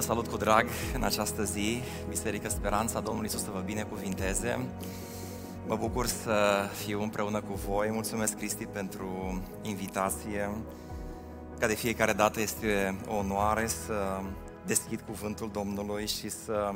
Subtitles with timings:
[0.00, 4.68] Vă salut cu drag în această zi, Biserică Speranța, Domnul Iisus să vă binecuvinteze.
[5.66, 7.90] Mă bucur să fiu împreună cu voi.
[7.90, 10.50] Mulțumesc, Cristi, pentru invitație.
[11.58, 14.20] Ca de fiecare dată este o onoare să
[14.66, 16.72] deschid cuvântul Domnului și să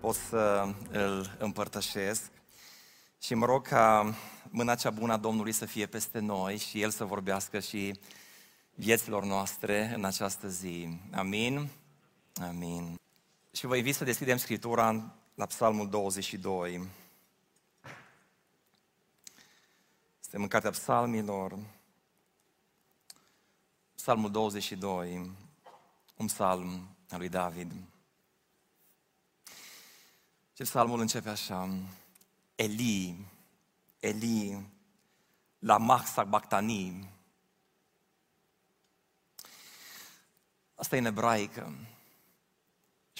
[0.00, 2.30] pot să îl împărtășesc.
[3.20, 4.14] Și mă rog ca
[4.50, 7.98] mâna cea bună a Domnului să fie peste noi și El să vorbească și
[8.74, 10.98] vieților noastre în această zi.
[11.12, 11.70] Amin.
[12.40, 13.00] Amin.
[13.52, 16.88] Și vă invit să deschidem Scriptura la Psalmul 22.
[20.20, 21.58] Suntem în Cartea Psalmilor.
[23.94, 25.30] Psalmul 22,
[26.16, 27.72] un psalm al lui David.
[30.52, 31.68] Și psalmul începe așa.
[32.54, 33.26] Eli,
[34.00, 34.66] Eli,
[35.58, 37.10] la Maxar Bactani.
[40.74, 41.74] Asta e în ebraică.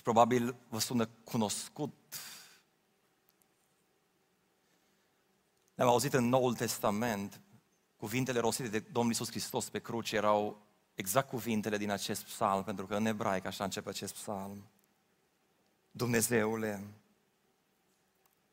[0.03, 1.95] Și probabil vă sună cunoscut.
[5.75, 7.41] Le-am auzit în Noul Testament,
[7.97, 12.87] cuvintele rostite de Domnul Iisus Hristos pe cruce erau exact cuvintele din acest psalm, pentru
[12.87, 14.65] că în ebraic așa începe acest psalm.
[15.91, 16.85] Dumnezeule,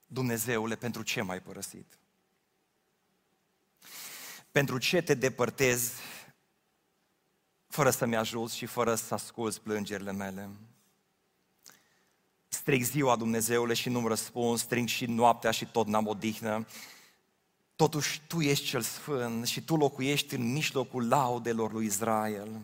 [0.08, 1.98] Dumnezeule, pentru ce m-ai părăsit?
[4.52, 5.94] Pentru ce te depărtezi
[7.68, 10.50] fără să-mi ajuți și fără să asculți plângerile mele?
[12.50, 16.66] Strig ziua, Dumnezeule, și nu-mi răspuns, string și noaptea și tot n-am odihnă.
[17.76, 22.62] Totuși, Tu ești cel sfânt și Tu locuiești în mijlocul laudelor lui Israel.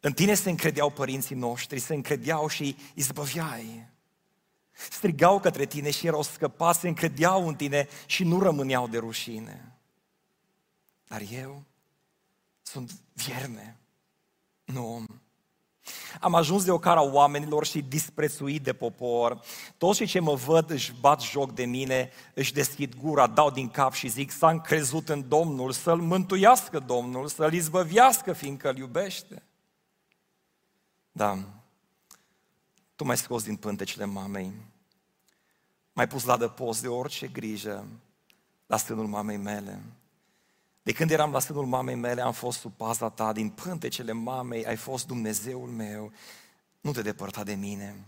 [0.00, 3.86] În Tine se încredeau părinții noștri, se încredeau și izbăviai.
[4.72, 9.76] Strigau către Tine și erau scăpați, se încredeau în Tine și nu rămâneau de rușine.
[11.08, 11.62] Dar eu
[12.62, 13.78] sunt vierme,
[14.64, 15.06] nu om.
[16.20, 19.40] Am ajuns de o cara oamenilor și disprețuit de popor.
[19.76, 23.68] Toți cei ce mă văd își bat joc de mine, își deschid gura, dau din
[23.68, 29.42] cap și zic s-a încrezut în Domnul, să-L mântuiască Domnul, să-L izbăviască, fiindcă Îl iubește.
[31.12, 31.38] Da,
[32.96, 34.52] tu m-ai scos din pântecele mamei,
[35.92, 37.86] m-ai pus la dăpost de orice grijă
[38.66, 39.82] la stânul mamei mele.
[40.82, 44.66] De când eram la sânul mamei mele, am fost sub paza ta, din pântecele mamei
[44.66, 46.12] ai fost Dumnezeul meu.
[46.80, 48.06] Nu te depărta de mine,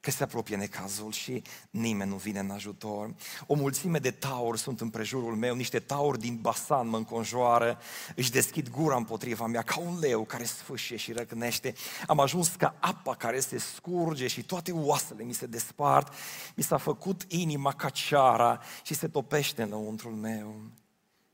[0.00, 3.14] că se apropie necazul și nimeni nu vine în ajutor.
[3.46, 7.78] O mulțime de tauri sunt în prejurul meu, niște tauri din Basan mă înconjoară,
[8.14, 11.74] își deschid gura împotriva mea ca un leu care sfâșie și răcnește.
[12.06, 16.12] Am ajuns ca apa care se scurge și toate oasele mi se despart.
[16.54, 20.54] Mi s-a făcut inima ca ceara și se topește înăuntrul meu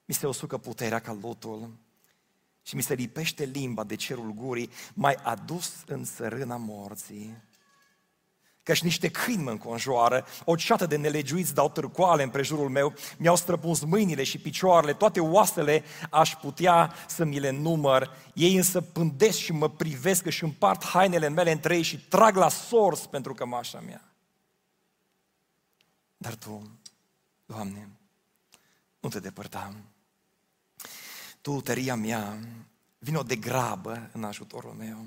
[0.04, 1.70] mi se usucă puterea ca lutul
[2.62, 7.42] și mi se lipește limba de cerul gurii, mai adus în sărâna morții.
[8.62, 13.36] Căci niște câini mă înconjoară, o ceată de nelegiuiți dau târcoale în prejurul meu, mi-au
[13.36, 18.16] străpuns mâinile și picioarele, toate oasele aș putea să mi le număr.
[18.34, 22.48] Ei însă pândesc și mă privesc și împart hainele mele între ei și trag la
[22.48, 24.12] sors pentru cămașa mea.
[26.16, 26.70] Dar Tu,
[27.46, 27.88] Doamne,
[29.00, 29.91] nu te depărtam.
[31.42, 32.38] Tu, tăria mea,
[32.98, 35.06] vino de grabă în ajutorul meu.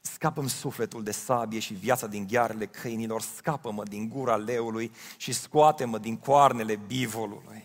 [0.00, 5.98] Scapă-mi sufletul de sabie și viața din ghearele câinilor, scapă-mă din gura leului și scoate-mă
[5.98, 7.64] din coarnele bivolului.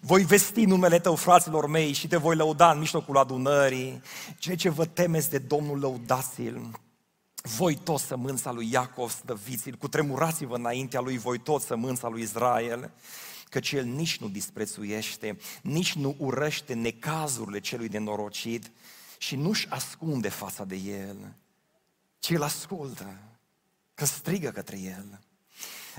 [0.00, 4.02] Voi vesti numele tău, fraților mei, și te voi lăuda în mijlocul adunării.
[4.38, 6.70] Cei ce vă temeți de Domnul, lăudați-l.
[7.42, 12.92] Voi toți sămânța lui Iacov, stăviți-l, cu tremurați-vă înaintea lui, voi toți sămânța lui Israel
[13.54, 18.70] căci El nici nu disprețuiește, nici nu urăște necazurile celui nenorocit
[19.18, 21.34] și nu-și ascunde fața de El,
[22.18, 23.18] ci îl ascultă,
[23.94, 25.20] că strigă către El.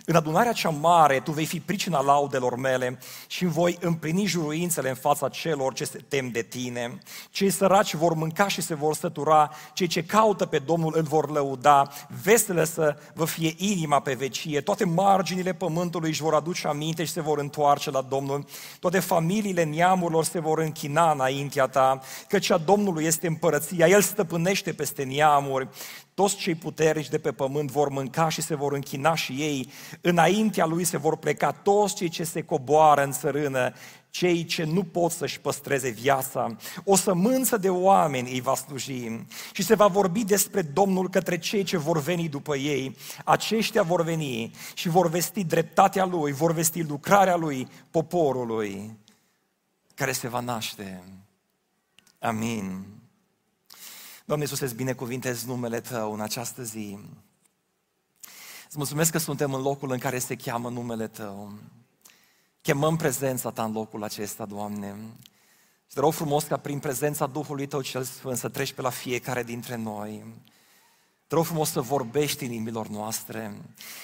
[0.05, 4.89] În adunarea cea mare tu vei fi pricina laudelor mele și îmi voi împlini juruințele
[4.89, 6.99] în fața celor ce se tem de tine.
[7.29, 11.29] Cei săraci vor mânca și se vor sătura, cei ce caută pe Domnul îl vor
[11.29, 11.89] lăuda,
[12.23, 17.11] vesele să vă fie inima pe vecie, toate marginile pământului își vor aduce aminte și
[17.11, 18.45] se vor întoarce la Domnul,
[18.79, 24.73] toate familiile neamurilor se vor închina înaintea ta, căci a Domnului este împărăția, El stăpânește
[24.73, 25.67] peste neamuri,
[26.15, 29.69] toți cei puternici de pe pământ vor mânca și se vor închina și ei.
[30.01, 33.73] Înaintea lui se vor pleca toți cei ce se coboară în țărână,
[34.09, 36.55] cei ce nu pot să-și păstreze viața.
[36.83, 41.63] O sămânță de oameni îi va sluji și se va vorbi despre Domnul către cei
[41.63, 42.95] ce vor veni după ei.
[43.23, 48.97] Aceștia vor veni și vor vesti dreptatea Lui, vor vesti lucrarea Lui, poporului
[49.95, 51.03] care se va naște.
[52.19, 52.94] Amin.
[54.27, 56.97] Doamne Iisus, îți binecuvintez numele Tău în această zi.
[58.67, 61.53] Îți mulțumesc că suntem în locul în care se cheamă numele Tău.
[62.61, 64.95] Chemăm prezența Ta în locul acesta, Doamne.
[65.87, 68.89] Și te rog frumos ca prin prezența Duhului Tău cel Sfânt să treci pe la
[68.89, 70.23] fiecare dintre noi.
[71.27, 73.61] Te rog frumos să vorbești în inimilor noastre.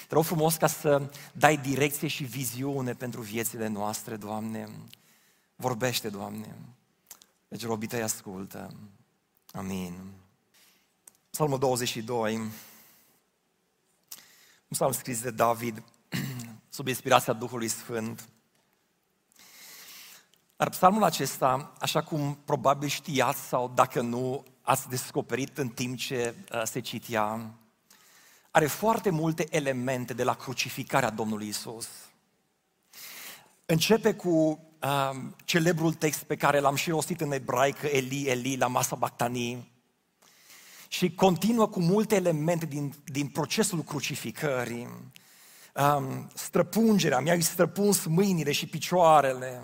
[0.08, 4.68] Te rog frumos ca să dai direcție și viziune pentru viețile noastre, Doamne.
[5.56, 6.56] Vorbește, Doamne.
[7.48, 8.74] Deci robii tăi ascultă.
[9.54, 10.12] Amin.
[11.30, 12.50] Psalmul 22, un
[14.68, 15.82] psalm scris de David,
[16.68, 18.28] sub inspirația Duhului Sfânt.
[20.56, 26.34] Dar psalmul acesta, așa cum probabil știați sau dacă nu ați descoperit în timp ce
[26.52, 27.54] uh, se citea,
[28.50, 31.88] are foarte multe elemente de la crucificarea Domnului Isus.
[33.66, 38.66] Începe cu uh, celebrul text pe care l-am și rostit în ebraică, Eli, Eli, la
[38.66, 39.72] masa Bactanii,
[40.88, 44.88] și continuă cu multe elemente din, din procesul crucificării.
[45.74, 49.62] Um, străpungerea, mi-ai străpuns mâinile și picioarele,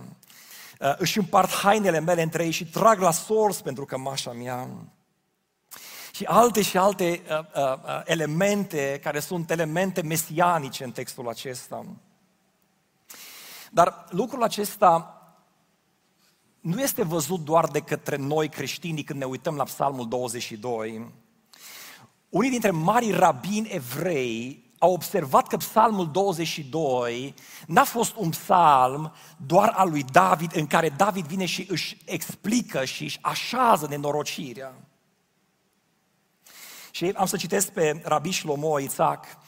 [0.81, 4.69] uh, își împart hainele mele între ei și trag la sors pentru cămașa mea.
[6.13, 11.87] Și alte și alte uh, uh, uh elemente care sunt elemente mesianice în textul acesta.
[13.71, 15.13] Dar lucrul acesta
[16.61, 21.13] nu este văzut doar de către noi creștinii când ne uităm la Psalmul 22.
[22.29, 27.35] Unii dintre marii rabini evrei au observat că Psalmul 22
[27.67, 32.85] n-a fost un psalm doar al lui David, în care David vine și își explică
[32.85, 34.75] și își așează nenorocirea.
[36.91, 39.48] Și am să citesc pe Rabbi Shlomo Isaac, Uh,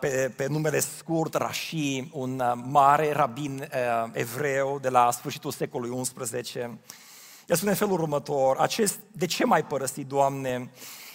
[0.00, 6.02] pe, pe numele scurt Rashi, un uh, mare rabin uh, evreu de la sfârșitul secolului
[6.02, 6.58] XI.
[7.46, 10.70] El spune în felul următor, acest, de ce mai părăsit, Doamne?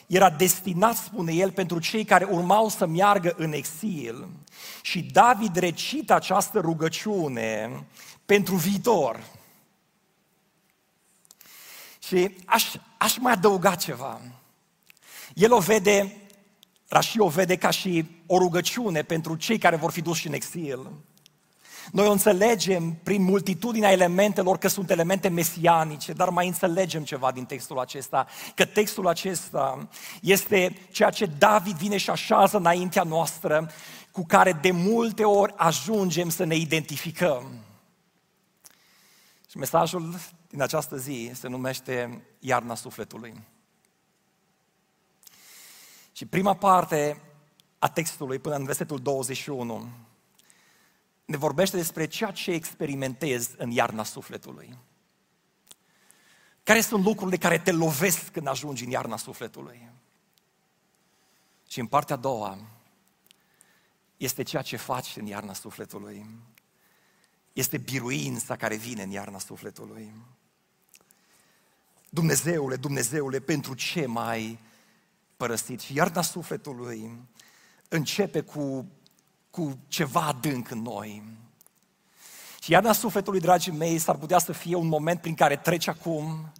[0.07, 4.27] Era destinat, spune el, pentru cei care urmau să meargă în exil.
[4.81, 7.83] Și David recită această rugăciune
[8.25, 9.23] pentru viitor.
[11.99, 14.21] Și aș, aș mai adăuga ceva.
[15.33, 16.26] El o vede
[16.87, 20.91] Rashi o vede ca și o rugăciune pentru cei care vor fi duși în exil.
[21.91, 27.45] Noi o înțelegem prin multitudinea elementelor că sunt elemente mesianice, dar mai înțelegem ceva din
[27.45, 29.87] textul acesta, că textul acesta
[30.21, 33.71] este ceea ce David vine și așează înaintea noastră,
[34.11, 37.43] cu care de multe ori ajungem să ne identificăm.
[39.49, 40.15] Și mesajul
[40.49, 43.33] din această zi se numește Iarna Sufletului.
[46.17, 47.21] Și prima parte
[47.79, 49.89] a textului, până în versetul 21,
[51.25, 54.77] ne vorbește despre ceea ce experimentezi în iarna sufletului.
[56.63, 59.89] Care sunt lucrurile care te lovesc când ajungi în iarna sufletului?
[61.67, 62.57] Și în partea a doua
[64.17, 66.25] este ceea ce faci în iarna sufletului.
[67.53, 70.13] Este biruința care vine în iarna sufletului.
[72.09, 74.65] Dumnezeule, Dumnezeule, pentru ce mai
[75.37, 77.11] părăsit și iarna sufletului
[77.87, 78.85] începe cu,
[79.49, 81.23] cu ceva adânc în noi.
[82.61, 86.51] Și iarna sufletului, dragii mei, s-ar putea să fie un moment prin care treci acum,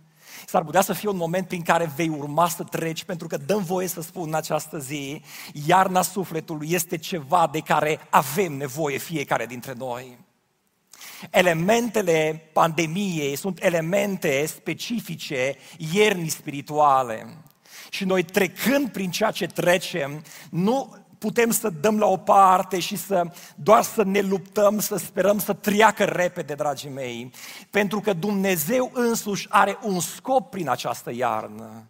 [0.48, 3.64] s-ar putea să fie un moment prin care vei urma să treci, pentru că dăm
[3.64, 5.22] voie să spun în această zi,
[5.66, 10.18] iarna sufletului este ceva de care avem nevoie fiecare dintre noi.
[11.30, 17.42] Elementele pandemiei sunt elemente specifice iernii spirituale.
[17.90, 22.96] Și noi trecând prin ceea ce trecem, nu putem să dăm la o parte și
[22.96, 27.32] să doar să ne luptăm, să sperăm să treacă repede, dragii mei,
[27.70, 31.88] pentru că Dumnezeu însuși are un scop prin această iarnă.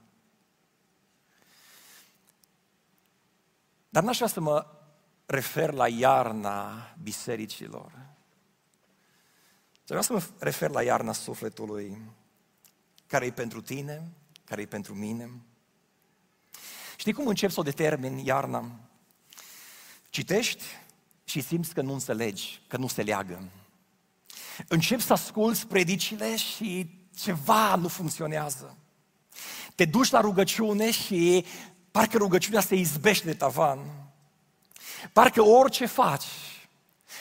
[3.89, 4.65] Dar n-aș vrea să mă
[5.25, 6.73] refer la iarna
[7.03, 7.91] bisericilor.
[9.73, 12.01] Și vreau să mă refer la iarna sufletului,
[13.07, 14.11] care e pentru tine,
[14.43, 15.29] care e pentru mine.
[16.99, 18.71] Știi cum încep să o determin iarna?
[20.09, 20.63] Citești
[21.23, 23.43] și simți că nu înțelegi, că nu se leagă.
[24.67, 26.89] Începi să asculți predicile și
[27.19, 28.77] ceva nu funcționează.
[29.75, 31.45] Te duci la rugăciune și
[31.91, 33.79] parcă rugăciunea se izbește de tavan.
[35.13, 36.25] Parcă orice faci,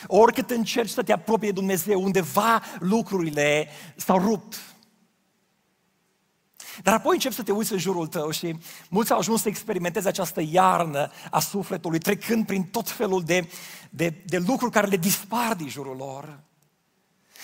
[0.07, 4.66] oricât încerci să te apropii de Dumnezeu, undeva lucrurile s-au rupt.
[6.83, 10.09] Dar apoi începi să te uiți în jurul tău și mulți au ajuns să experimenteze
[10.09, 13.51] această iarnă a sufletului, trecând prin tot felul de,
[13.91, 16.41] de, de lucruri care le dispar din jurul lor.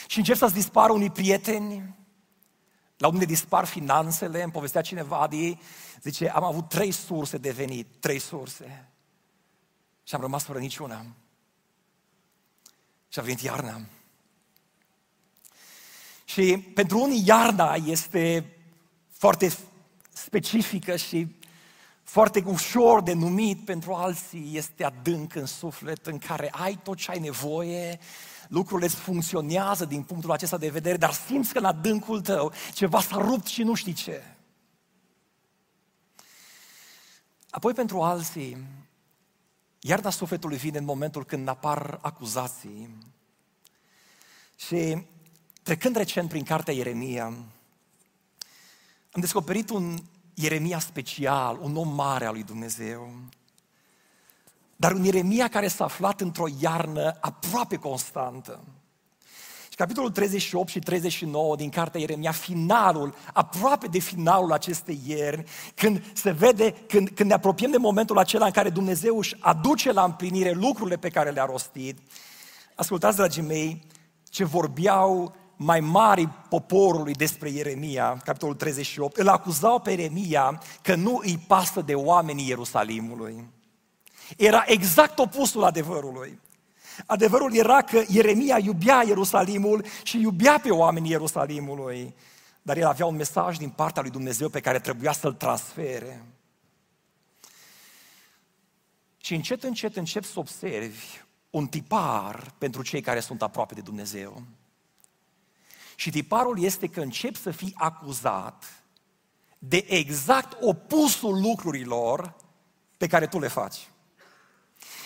[0.06, 1.94] Și încep să-ți dispară unii prieteni,
[2.96, 5.60] la unde dispar finanțele, îmi povestea cineva de ei,
[6.02, 8.88] zice, am avut trei surse de venit, trei surse.
[10.04, 11.06] Și am rămas fără niciuna.
[13.08, 13.80] Și a venit iarna.
[16.24, 18.52] Și pentru unii iarna este
[19.22, 19.52] foarte
[20.12, 21.36] specifică și
[22.02, 27.10] foarte ușor de numit, pentru alții este adânc în suflet, în care ai tot ce
[27.10, 27.98] ai nevoie,
[28.48, 33.00] lucrurile îți funcționează din punctul acesta de vedere, dar simți că în adâncul tău ceva
[33.00, 34.22] s-a rupt și nu știi ce.
[37.50, 38.66] Apoi pentru alții,
[39.80, 42.98] iarna sufletului vine în momentul când apar acuzații.
[44.56, 45.06] Și
[45.62, 47.34] trecând recent prin cartea Ieremia,
[49.12, 49.98] am descoperit un
[50.34, 53.10] Ieremia special, un om mare al lui Dumnezeu.
[54.76, 58.60] Dar un Ieremia care s-a aflat într-o iarnă aproape constantă.
[59.68, 66.02] Și capitolul 38 și 39 din cartea Ieremia, finalul, aproape de finalul acestei ierni, când
[66.14, 70.04] se vede, când, când ne apropiem de momentul acela în care Dumnezeu își aduce la
[70.04, 71.98] împlinire lucrurile pe care le-a rostit,
[72.74, 73.86] ascultați, dragii mei,
[74.30, 81.20] ce vorbeau mai mari poporului despre Ieremia, capitolul 38, îl acuzau pe Ieremia că nu
[81.22, 83.48] îi pasă de oamenii Ierusalimului.
[84.36, 86.40] Era exact opusul adevărului.
[87.06, 92.14] Adevărul era că Ieremia iubea Ierusalimul și iubea pe oamenii Ierusalimului,
[92.62, 96.24] dar el avea un mesaj din partea lui Dumnezeu pe care trebuia să-l transfere.
[99.16, 104.42] Și încet, încet încep să observi un tipar pentru cei care sunt aproape de Dumnezeu.
[106.02, 108.64] Și tiparul este că încep să fii acuzat
[109.58, 112.34] de exact opusul lucrurilor
[112.96, 113.90] pe care tu le faci.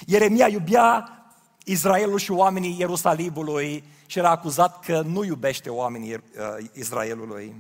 [0.07, 1.25] Ieremia iubea
[1.65, 6.21] Israelul și oamenii Ierusalimului și era acuzat că nu iubește oamenii uh,
[6.73, 7.55] Israelului.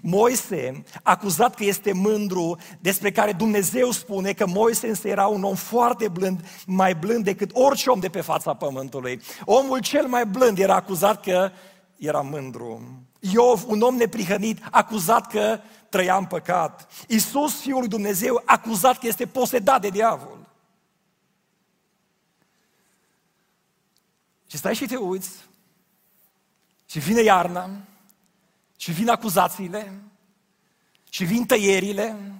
[0.00, 5.54] Moise, acuzat că este mândru, despre care Dumnezeu spune că Moise însă era un om
[5.54, 9.20] foarte blând, mai blând decât orice om de pe fața pământului.
[9.44, 11.50] Omul cel mai blând era acuzat că
[12.06, 13.02] era mândru.
[13.20, 16.88] Iov, un om neprihănit, acuzat că trăia în păcat.
[17.08, 20.38] Iisus, Fiul lui Dumnezeu, acuzat că este posedat de diavol.
[24.46, 25.30] Și stai și te uiți
[26.86, 27.70] și vine iarna
[28.76, 30.02] și vin acuzațiile
[31.08, 32.32] și vin tăierile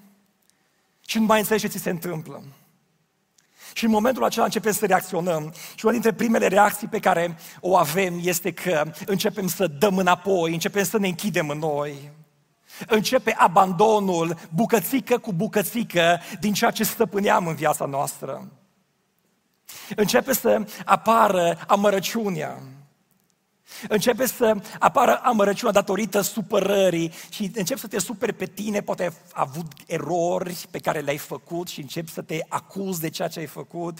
[1.07, 2.43] și nu mai înțelegi ce ți se întâmplă.
[3.73, 5.53] Și în momentul acela începem să reacționăm.
[5.75, 10.53] Și una dintre primele reacții pe care o avem este că începem să dăm înapoi,
[10.53, 12.11] începem să ne închidem în noi.
[12.87, 18.49] Începe abandonul, bucățică cu bucățică, din ceea ce stăpâneam în viața noastră.
[19.97, 22.63] Începe să apară amărăciunea.
[23.89, 29.13] Începe să apară amărăciunea datorită supărării și începi să te superi pe tine, poate ai
[29.33, 33.47] avut erori pe care le-ai făcut și începi să te acuzi de ceea ce ai
[33.47, 33.99] făcut.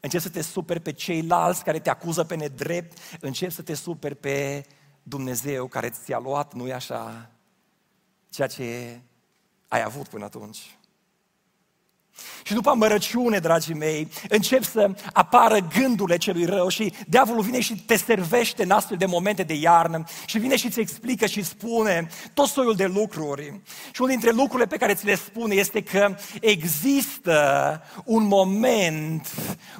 [0.00, 2.98] Începi să te superi pe ceilalți care te acuză pe nedrept.
[3.20, 4.66] Începi să te superi pe
[5.02, 7.30] Dumnezeu care ți-a luat, nu-i așa,
[8.30, 9.00] ceea ce
[9.68, 10.78] ai avut până atunci.
[12.42, 17.76] Și după amărăciune, dragii mei, încep să apară gândurile celui rău și diavolul vine și
[17.76, 22.08] te servește în astfel de momente de iarnă și vine și îți explică și spune
[22.34, 23.60] tot soiul de lucruri.
[23.92, 29.34] Și unul dintre lucrurile pe care ți le spune este că există un moment,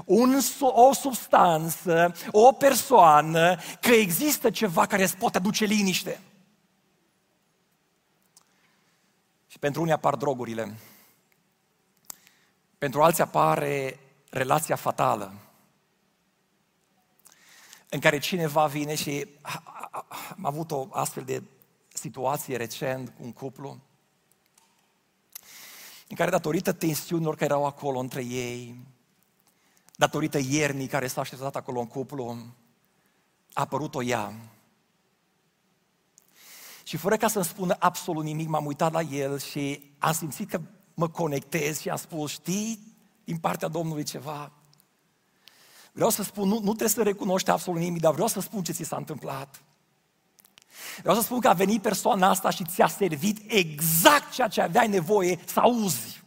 [0.05, 6.21] un, o substanță, o persoană, că există ceva care îți poate aduce liniște.
[9.47, 10.79] Și pentru unii apar drogurile.
[12.81, 15.35] Pentru alții apare relația fatală,
[17.89, 19.27] în care cineva vine și
[20.37, 21.43] am avut o astfel de
[21.89, 23.79] situație recent cu un cuplu,
[26.09, 28.77] în care datorită tensiunilor care erau acolo între ei,
[29.97, 32.29] datorită iernii care s-a așezat acolo în cuplu,
[33.53, 34.35] a apărut o ea.
[36.85, 40.61] Și fără ca să-mi spună absolut nimic, m-am uitat la el și am simțit că
[41.01, 42.79] mă conectez și am spus, știi,
[43.25, 44.53] din partea Domnului ceva.
[45.93, 48.73] Vreau să spun, nu, nu trebuie să recunoști absolut nimic, dar vreau să spun ce
[48.73, 49.63] ți s-a întâmplat.
[50.99, 54.89] Vreau să spun că a venit persoana asta și ți-a servit exact ceea ce aveai
[54.89, 56.23] nevoie să auzi.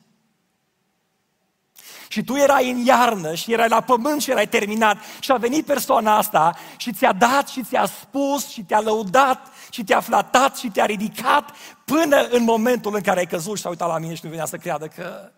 [2.07, 5.65] Și tu erai în iarnă și erai la pământ și erai terminat și a venit
[5.65, 10.69] persoana asta și ți-a dat și ți-a spus și te-a lăudat și te-a flatat și
[10.69, 11.51] te-a ridicat
[11.85, 14.45] până în momentul în care ai căzut și s-a uitat la mine și nu venea
[14.45, 15.31] să creadă că...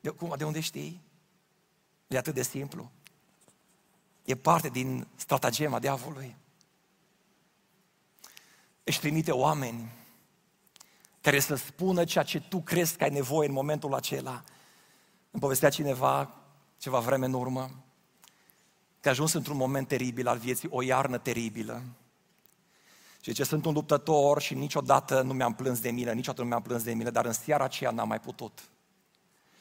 [0.00, 1.02] De, cum, de unde știi?
[2.06, 2.90] E atât de simplu.
[4.24, 6.36] E parte din stratagema diavolului.
[8.84, 9.92] Își trimite oameni
[11.20, 14.42] care să spună ceea ce tu crezi că ai nevoie în momentul acela.
[15.30, 16.34] Îmi povestea cineva
[16.78, 17.70] ceva vreme în urmă
[19.00, 21.82] că a ajuns într-un moment teribil al vieții, o iarnă teribilă.
[23.20, 26.62] Și ce sunt un luptător și niciodată nu mi-am plâns de mine, niciodată nu mi-am
[26.62, 28.58] plâns de mine, dar în seara aceea n-am mai putut.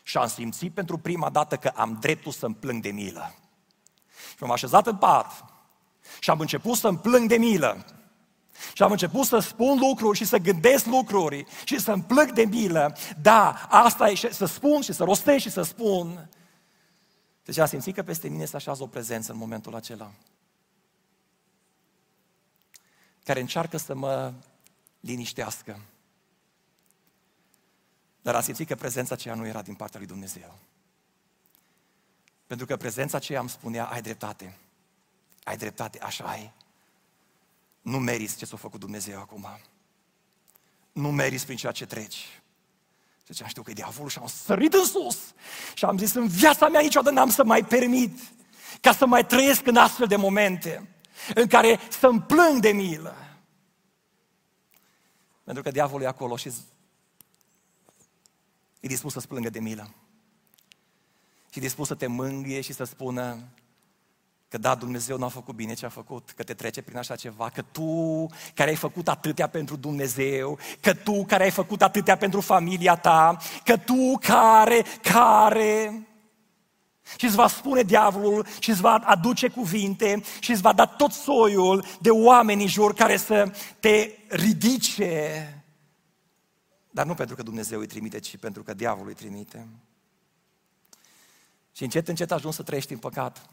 [0.04, 3.36] Și am simțit pentru prima dată că am dreptul să-mi plâng de milă.
[4.30, 5.46] Și m-am așezat în pat
[6.20, 7.86] și am început să-mi plâng de milă.
[8.74, 12.98] Și am început să spun lucruri și să gândesc lucruri și să-mi plâng de milă.
[13.22, 16.30] Da, asta e să spun și să rostesc și să spun.
[17.44, 20.12] Deci am simțit că peste mine se așează o prezență în momentul acela
[23.28, 24.34] care încearcă să mă
[25.00, 25.80] liniștească.
[28.22, 30.58] Dar am simțit că prezența aceea nu era din partea lui Dumnezeu.
[32.46, 34.58] Pentru că prezența aceea îmi spunea, ai dreptate,
[35.44, 36.54] ai dreptate, așa ai.
[37.82, 39.48] Nu meriți ce s-a făcut Dumnezeu acum.
[40.92, 42.42] Nu meriți prin ceea ce treci.
[43.26, 45.20] Deci am știut că e diavolul și am sărit în sus.
[45.74, 48.20] Și am zis, în viața mea niciodată n-am să mai permit
[48.82, 50.97] ca să mai trăiesc în astfel de momente
[51.36, 53.16] în care să-mi plâng de milă.
[55.44, 56.52] Pentru că diavolul e acolo și
[58.80, 59.94] e dispus să-ți plângă de milă.
[61.52, 63.50] Și e dispus să te mângâie și să spună
[64.50, 67.16] că da, Dumnezeu nu a făcut bine ce a făcut, că te trece prin așa
[67.16, 72.18] ceva, că tu care ai făcut atâtea pentru Dumnezeu, că tu care ai făcut atâtea
[72.18, 76.07] pentru familia ta, că tu care, care...
[77.16, 81.12] Și îți va spune diavolul și îți va aduce cuvinte și îți va da tot
[81.12, 85.52] soiul de oameni în jur care să te ridice.
[86.90, 89.68] Dar nu pentru că Dumnezeu îi trimite, ci pentru că diavolul îi trimite.
[91.72, 93.50] Și încet, încet ajungi să trăiești în păcat.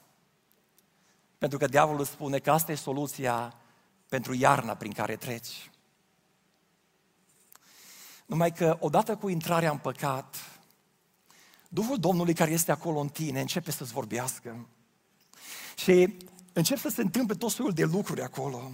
[1.38, 3.54] Pentru că diavolul spune că asta e soluția
[4.08, 5.70] pentru iarna prin care treci.
[8.26, 10.36] Numai că odată cu intrarea în păcat,
[11.74, 14.66] Duhul Domnului care este acolo în tine începe să-ți vorbească.
[15.76, 16.14] Și
[16.52, 18.70] încep să se întâmple tot soiul de lucruri acolo.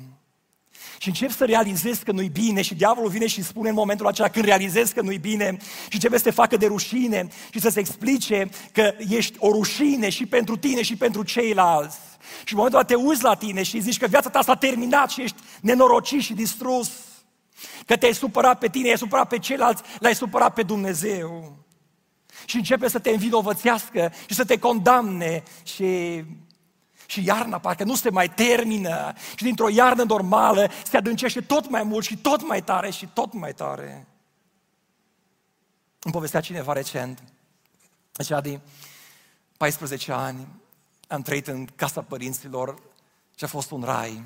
[0.99, 4.29] Și încep să realizezi că nu-i bine și diavolul vine și spune în momentul acela
[4.29, 7.81] când realizezi că nu-i bine și începe să te facă de rușine și să se
[7.81, 11.99] explice că ești o rușine și pentru tine și pentru ceilalți.
[12.45, 15.11] Și în momentul ăla te uiți la tine și zici că viața ta s-a terminat
[15.11, 16.91] și ești nenorocit și distrus.
[17.87, 21.59] Că te-ai supărat pe tine, ai supărat pe ceilalți, l-ai supărat pe Dumnezeu
[22.51, 26.25] și începe să te învinovățească și să te condamne și
[27.07, 31.83] și iarna parcă nu se mai termină și dintr-o iarnă normală se adâncește tot mai
[31.83, 34.07] mult și tot mai tare și tot mai tare.
[36.03, 37.23] Îmi povestea cineva recent,
[38.13, 38.61] acela de
[39.57, 40.49] 14 ani,
[41.09, 42.83] am trăit în casa părinților
[43.35, 44.25] și a fost un rai.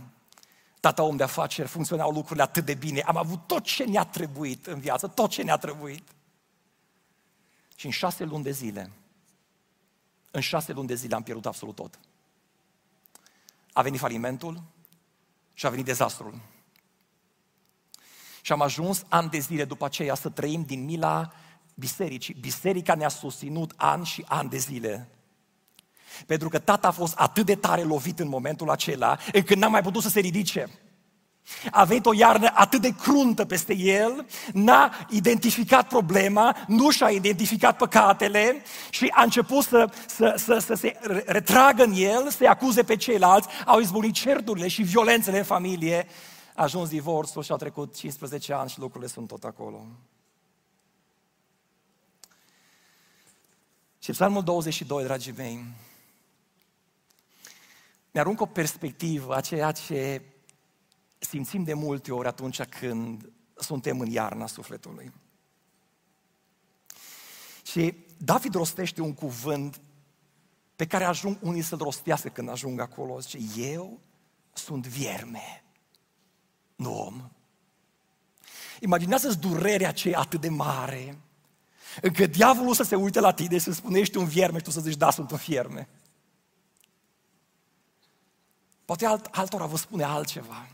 [0.80, 4.66] Tata om de afaceri, funcționau lucrurile atât de bine, am avut tot ce ne-a trebuit
[4.66, 6.02] în viață, tot ce ne-a trebuit.
[7.74, 8.90] Și în șase luni de zile,
[10.30, 11.98] în șase luni de zile am pierdut absolut tot.
[13.72, 14.62] A venit falimentul
[15.54, 16.40] și a venit dezastrul.
[18.42, 21.32] Și am ajuns ani de zile după aceea să trăim din mila
[21.74, 22.34] bisericii.
[22.34, 25.08] Biserica ne-a susținut ani și ani de zile.
[26.26, 29.82] Pentru că tata a fost atât de tare lovit în momentul acela, încât n-a mai
[29.82, 30.83] putut să se ridice.
[31.70, 37.76] A venit o iarnă atât de cruntă peste el, n-a identificat problema, nu și-a identificat
[37.76, 42.96] păcatele și a început să, să, să, să se retragă în el, să-i acuze pe
[42.96, 46.07] ceilalți, au izbunit certurile și violențele în familie,
[46.54, 49.87] a ajuns divorțul și au trecut 15 ani și lucrurile sunt tot acolo.
[53.98, 55.64] Și psalmul 22, dragii mei,
[58.11, 60.22] ne aruncă o perspectivă a ceea ce
[61.24, 65.12] simțim de multe ori atunci când suntem în iarna sufletului.
[67.66, 69.80] Și David rostește un cuvânt
[70.76, 73.20] pe care ajung unii să-l rostească când ajung acolo.
[73.20, 74.00] Zice, eu
[74.52, 75.64] sunt vierme,
[76.76, 77.30] nu om.
[78.80, 81.18] Imaginează-ți durerea aceea atât de mare,
[82.02, 84.70] încât diavolul să se uite la tine și să spune, ești un vierme și tu
[84.70, 85.88] să zici, da, sunt un vierme.
[88.84, 90.73] Poate alt, altora vă spune altceva.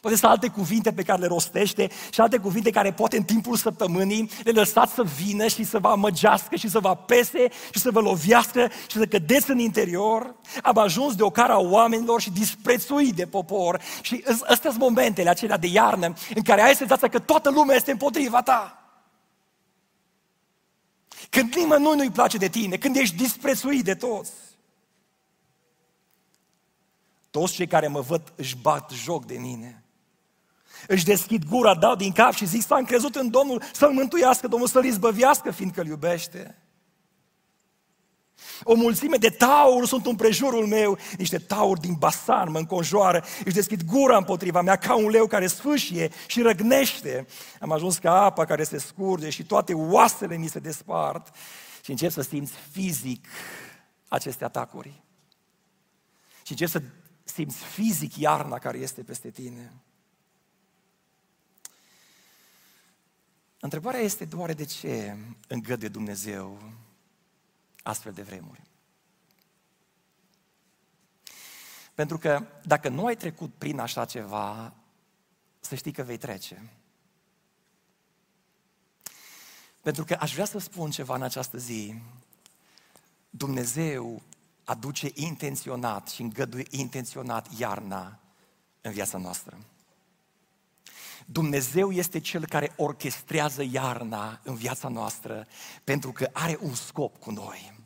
[0.00, 3.56] Poate sunt alte cuvinte pe care le rostește și alte cuvinte care poate în timpul
[3.56, 7.90] săptămânii le lăsați să vină și să vă amăgească și să vă apese și să
[7.90, 10.34] vă lovească și să cădeți în interior.
[10.62, 15.58] Am ajuns de o cara oamenilor și disprețuit de popor și astea sunt momentele acelea
[15.58, 18.74] de iarnă în care ai senzația că toată lumea este împotriva ta.
[21.30, 24.32] Când nimănui nu-i place de tine, când ești disprețuit de toți.
[27.30, 29.84] Toți cei care mă văd își bat joc de mine.
[30.86, 34.68] Își deschid gura, dau din cap și zic, s-a crezut în Domnul să-L mântuiască, Domnul
[34.68, 36.56] să-L izbăvească, fiindcă Îl iubește.
[38.62, 43.54] O mulțime de tauri sunt în prejurul meu, niște tauri din Basan mă înconjoară, își
[43.54, 47.26] deschid gura împotriva mea ca un leu care sfâșie și răgnește.
[47.60, 51.34] Am ajuns ca apa care se scurge și toate oasele mi se despart
[51.84, 53.26] și încep să simți fizic
[54.08, 55.02] aceste atacuri.
[56.42, 56.82] Și încep să
[57.24, 59.72] simți fizic iarna care este peste tine.
[63.60, 65.16] Întrebarea este doar de ce
[65.48, 66.62] îngăduie Dumnezeu
[67.82, 68.62] astfel de vremuri.
[71.94, 74.74] Pentru că dacă nu ai trecut prin așa ceva,
[75.60, 76.70] să știi că vei trece.
[79.82, 81.94] Pentru că aș vrea să spun ceva în această zi.
[83.30, 84.22] Dumnezeu
[84.64, 88.18] aduce intenționat și îngăduie intenționat iarna
[88.80, 89.58] în viața noastră.
[91.26, 95.46] Dumnezeu este Cel care orchestrează iarna în viața noastră
[95.84, 97.78] pentru că are un scop cu noi.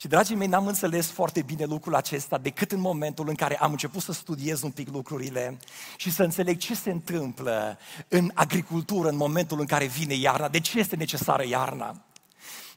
[0.00, 3.70] Și, dragii mei, n-am înțeles foarte bine lucrul acesta decât în momentul în care am
[3.70, 5.56] început să studiez un pic lucrurile
[5.96, 10.60] și să înțeleg ce se întâmplă în agricultură în momentul în care vine iarna, de
[10.60, 12.04] ce este necesară iarna.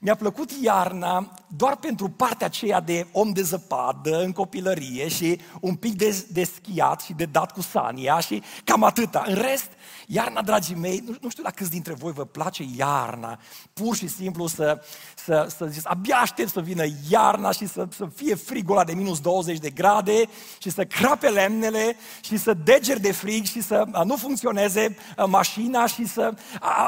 [0.01, 5.75] Mi-a plăcut iarna doar pentru partea aceea de om de zăpadă în copilărie și un
[5.75, 9.23] pic de, de schiat și de dat cu sania și cam atâta.
[9.27, 9.67] În rest,
[10.07, 13.39] iarna, dragii mei, nu, nu știu la câți dintre voi vă place iarna,
[13.73, 14.81] pur și simplu să,
[15.15, 18.93] să, să ziceți, abia aștept să vină iarna și să, să fie frigul ăla de
[18.93, 20.23] minus 20 de grade
[20.59, 26.07] și să crape lemnele și să degeri de frig și să nu funcționeze mașina și
[26.07, 26.33] să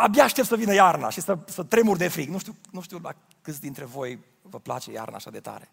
[0.02, 2.30] abia aștept să vină iarna și să, să tremur de frig.
[2.30, 5.70] Nu știu, nu știu la câți dintre voi vă place iarna așa de tare.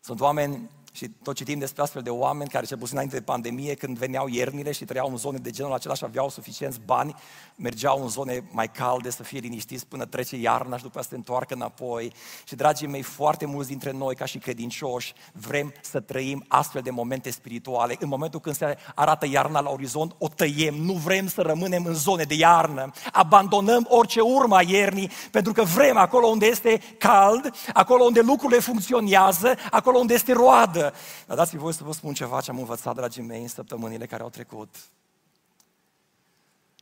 [0.00, 3.74] Sunt oameni și tot citim despre astfel de oameni care, cel puțin înainte de pandemie,
[3.74, 7.14] când veneau iernile și trăiau în zone de genul acela și aveau suficienți bani,
[7.56, 11.14] mergeau în zone mai calde să fie liniștiți până trece iarna și după să se
[11.14, 12.12] întoarcă înapoi.
[12.44, 16.90] Și, dragii mei, foarte mulți dintre noi, ca și credincioși, vrem să trăim astfel de
[16.90, 17.96] momente spirituale.
[17.98, 20.74] În momentul când se arată iarna la orizont, o tăiem.
[20.74, 22.90] Nu vrem să rămânem în zone de iarnă.
[23.12, 29.54] Abandonăm orice urma iernii, pentru că vrem acolo unde este cald, acolo unde lucrurile funcționează,
[29.70, 30.85] acolo unde este roadă.
[31.26, 34.22] Dar dați-mi voi să vă spun ceva ce am învățat, dragii mei, în săptămânile care
[34.22, 34.76] au trecut.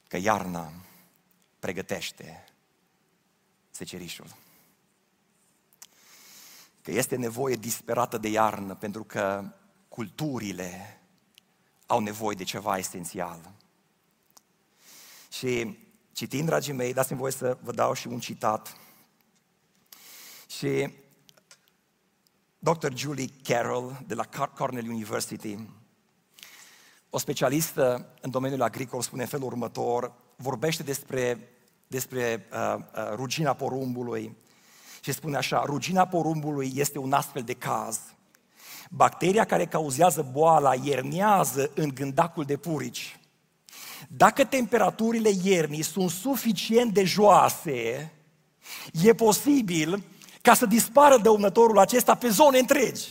[0.08, 0.72] Că iarna
[1.58, 2.44] pregătește
[3.70, 4.26] secerișul.
[6.82, 9.44] Că este nevoie disperată de iarnă pentru că
[9.88, 11.00] culturile
[11.86, 13.52] au nevoie de ceva esențial.
[15.30, 15.78] Și
[16.12, 18.76] citind, dragii mei, dați-mi voie să vă dau și un citat.
[20.46, 20.92] Și
[22.64, 22.92] Dr.
[22.94, 24.24] Julie Carroll de la
[24.54, 25.58] Cornell University,
[27.10, 31.48] o specialistă în domeniul agricol, spune în felul următor, vorbește despre,
[31.86, 34.36] despre uh, uh, rugina porumbului
[35.00, 38.00] și spune așa, rugina porumbului este un astfel de caz.
[38.90, 43.20] Bacteria care cauzează boala iernează în gândacul de purici.
[44.08, 48.12] Dacă temperaturile iernii sunt suficient de joase,
[49.02, 50.02] e posibil
[50.44, 53.08] ca să dispară dăunătorul acesta pe zone întregi.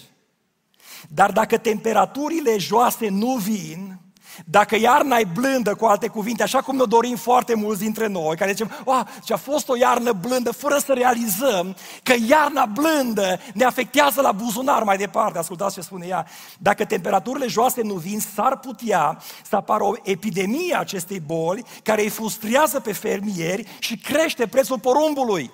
[1.09, 3.99] Dar dacă temperaturile joase nu vin,
[4.45, 8.35] dacă iarna e blândă, cu alte cuvinte, așa cum ne dorim foarte mulți dintre noi,
[8.35, 13.39] care zicem, oh, ce a fost o iarnă blândă, fără să realizăm că iarna blândă
[13.53, 15.37] ne afectează la buzunar mai departe.
[15.37, 16.27] Ascultați ce spune ea.
[16.59, 22.01] Dacă temperaturile joase nu vin, s-ar putea să apară o epidemie a acestei boli care
[22.01, 25.51] îi frustrează pe fermieri și crește prețul porumbului.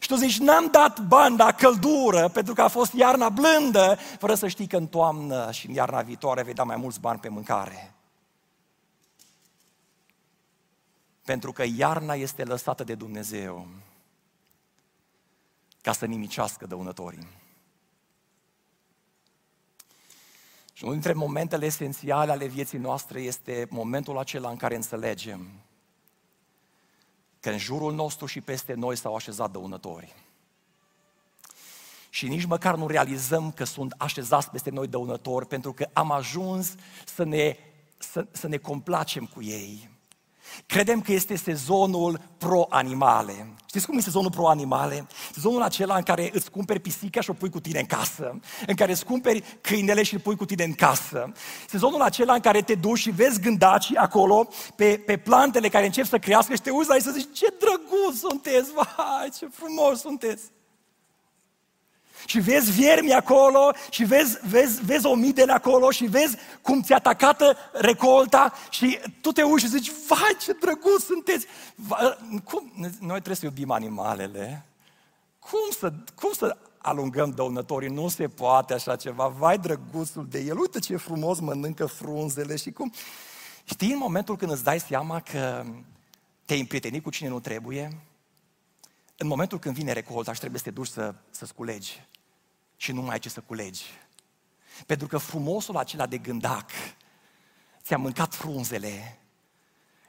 [0.00, 4.34] Și tu zici, n-am dat bani la căldură pentru că a fost iarna blândă, fără
[4.34, 7.28] să știi că în toamnă și în iarna viitoare vei da mai mulți bani pe
[7.28, 7.94] mâncare.
[11.24, 13.66] Pentru că iarna este lăsată de Dumnezeu
[15.82, 17.28] ca să nimicească dăunătorii.
[20.72, 25.48] Și unul dintre momentele esențiale ale vieții noastre este momentul acela în care înțelegem
[27.46, 30.14] că în jurul nostru și peste noi s-au așezat dăunători.
[32.10, 36.74] Și nici măcar nu realizăm că sunt așezați peste noi dăunători, pentru că am ajuns
[37.04, 37.56] să ne,
[37.98, 39.90] să, să ne complacem cu ei.
[40.66, 43.54] Credem că este sezonul pro-animale.
[43.66, 45.06] Știți cum e sezonul pro-animale?
[45.32, 48.74] Sezonul acela în care îți cumperi pisica și o pui cu tine în casă, în
[48.74, 51.32] care îți cumperi câinele și îl pui cu tine în casă.
[51.68, 56.06] Sezonul acela în care te duci și vezi gândacii acolo pe, pe plantele care încep
[56.06, 60.00] să crească și te uiți la ei să zici ce drăguț sunteți, vai, ce frumos
[60.00, 60.42] sunteți.
[62.24, 67.56] Și vezi viermi acolo și vezi, vezi, vezi omidele acolo și vezi cum ți-a atacată
[67.72, 71.46] recolta și tu te uiți și zici, vai ce drăguț sunteți!
[71.74, 72.72] Va, cum?
[73.00, 74.66] Noi trebuie să iubim animalele.
[75.38, 77.88] Cum să, cum să alungăm dăunătorii?
[77.88, 79.26] Nu se poate așa ceva.
[79.26, 82.92] Vai drăguțul de el, uite ce frumos mănâncă frunzele și cum...
[83.64, 85.64] Știi, în momentul când îți dai seama că
[86.44, 88.00] te-ai împrietenit cu cine nu trebuie,
[89.16, 92.04] în momentul când vine recolta și trebuie să te duci să, să sculegi
[92.76, 93.84] și nu mai ai ce să culegi.
[94.86, 96.70] Pentru că frumosul acela de gândac
[97.82, 99.18] ți-a mâncat frunzele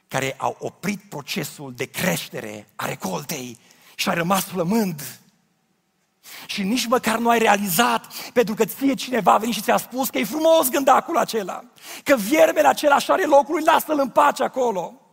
[0.08, 3.58] care au oprit procesul de creștere a recoltei
[3.96, 5.20] și a rămas flămând.
[6.46, 10.10] Și nici măcar nu ai realizat, pentru că ție cineva a venit și ți-a spus
[10.10, 11.64] că e frumos gândacul acela,
[12.04, 15.07] că viermele acela și are locul, lasă-l în pace acolo.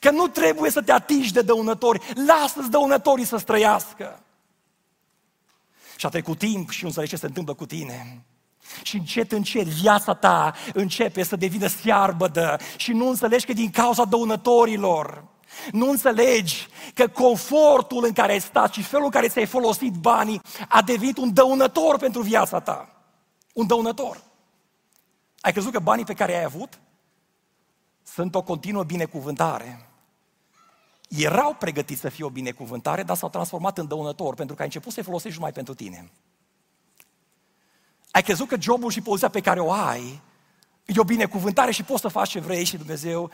[0.00, 4.22] Că nu trebuie să te atingi de dăunători, lasă-ți dăunătorii să străiască.
[5.96, 8.24] Și a trecut timp și nu înțelegi ce se întâmplă cu tine.
[8.82, 14.04] Și încet, încet, viața ta începe să devină searbădă și nu înțelegi că din cauza
[14.04, 15.24] dăunătorilor,
[15.72, 20.40] nu înțelegi că confortul în care ai stat și felul în care ți-ai folosit banii
[20.68, 22.88] a devenit un dăunător pentru viața ta.
[23.52, 24.22] Un dăunător.
[25.40, 26.78] Ai crezut că banii pe care ai avut
[28.18, 29.88] sunt o continuă binecuvântare
[31.08, 34.92] erau pregătiți să fie o binecuvântare, dar s-au transformat în dăunător, pentru că ai început
[34.92, 36.10] să-i folosești numai pentru tine.
[38.10, 40.20] Ai crezut că jobul și poziția pe care o ai
[40.84, 43.30] e o binecuvântare și poți să faci ce vrei și Dumnezeu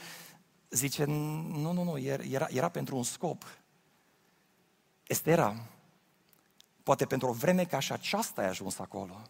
[0.70, 3.42] zice, nu, nu, nu, era, era pentru un scop.
[5.06, 5.56] Estera,
[6.82, 9.20] poate pentru o vreme ca și aceasta ai ajuns acolo.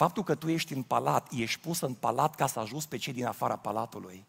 [0.00, 3.12] Faptul că tu ești în palat, ești pus în palat ca să ajuți pe cei
[3.12, 4.26] din afara palatului.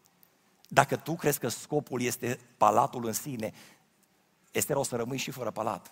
[0.68, 3.54] Dacă tu crezi că scopul este palatul în sine,
[4.52, 5.92] este rău să rămâi și fără palat.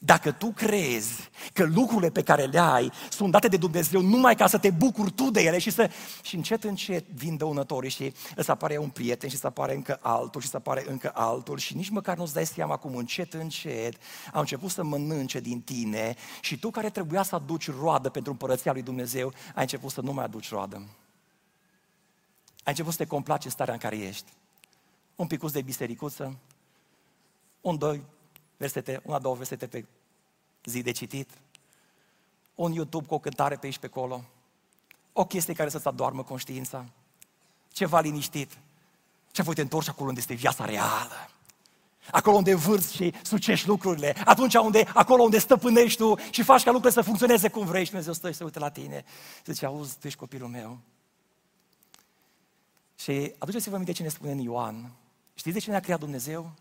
[0.00, 4.46] Dacă tu crezi că lucrurile pe care le ai sunt date de Dumnezeu numai ca
[4.46, 5.90] să te bucuri tu de ele și să...
[6.22, 10.40] Și încet, încet vin dăunătorii și îți apare un prieten și îți apare încă altul
[10.40, 13.96] și îți apare încă altul și nici măcar nu-ți dai seama cum încet, încet
[14.32, 18.72] au început să mănânce din tine și tu care trebuia să aduci roadă pentru împărăția
[18.72, 20.76] lui Dumnezeu, ai început să nu mai aduci roadă.
[22.64, 24.32] Ai început să te complace starea în care ești.
[25.16, 26.36] Un picuț de bisericuță,
[27.60, 28.02] un, doi
[28.64, 29.84] versete, una, două versete pe
[30.64, 31.30] zi de citit,
[32.54, 34.24] un YouTube cu o cântare pe aici pe acolo,
[35.12, 36.84] o chestie care să-ți adoarmă conștiința,
[37.72, 38.58] ceva liniștit.
[39.30, 41.30] Ce voi te întorci acolo unde este viața reală.
[42.10, 46.70] Acolo unde vârți și sucești lucrurile, atunci unde, acolo unde stăpânești tu și faci ca
[46.70, 49.04] lucrurile să funcționeze cum vrei și Dumnezeu stă și se uită la tine.
[49.44, 50.78] Zice, auzi, tu ești copilul meu,
[52.96, 54.92] și aduceți-vă aminte ce ne spune în Ioan.
[55.34, 56.52] Știți de ce ne-a creat Dumnezeu?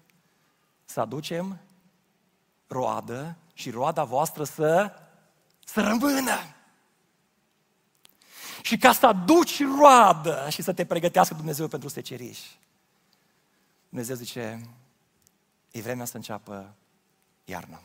[0.86, 1.60] Să aducem
[2.68, 4.94] roadă și roada voastră să,
[5.66, 6.56] să rămână.
[8.62, 12.40] Și ca să aduci roadă și să te pregătească Dumnezeu pentru seceriș.
[13.90, 14.70] Dumnezeu zice,
[15.72, 16.76] e vremea să înceapă
[17.46, 17.82] iarna.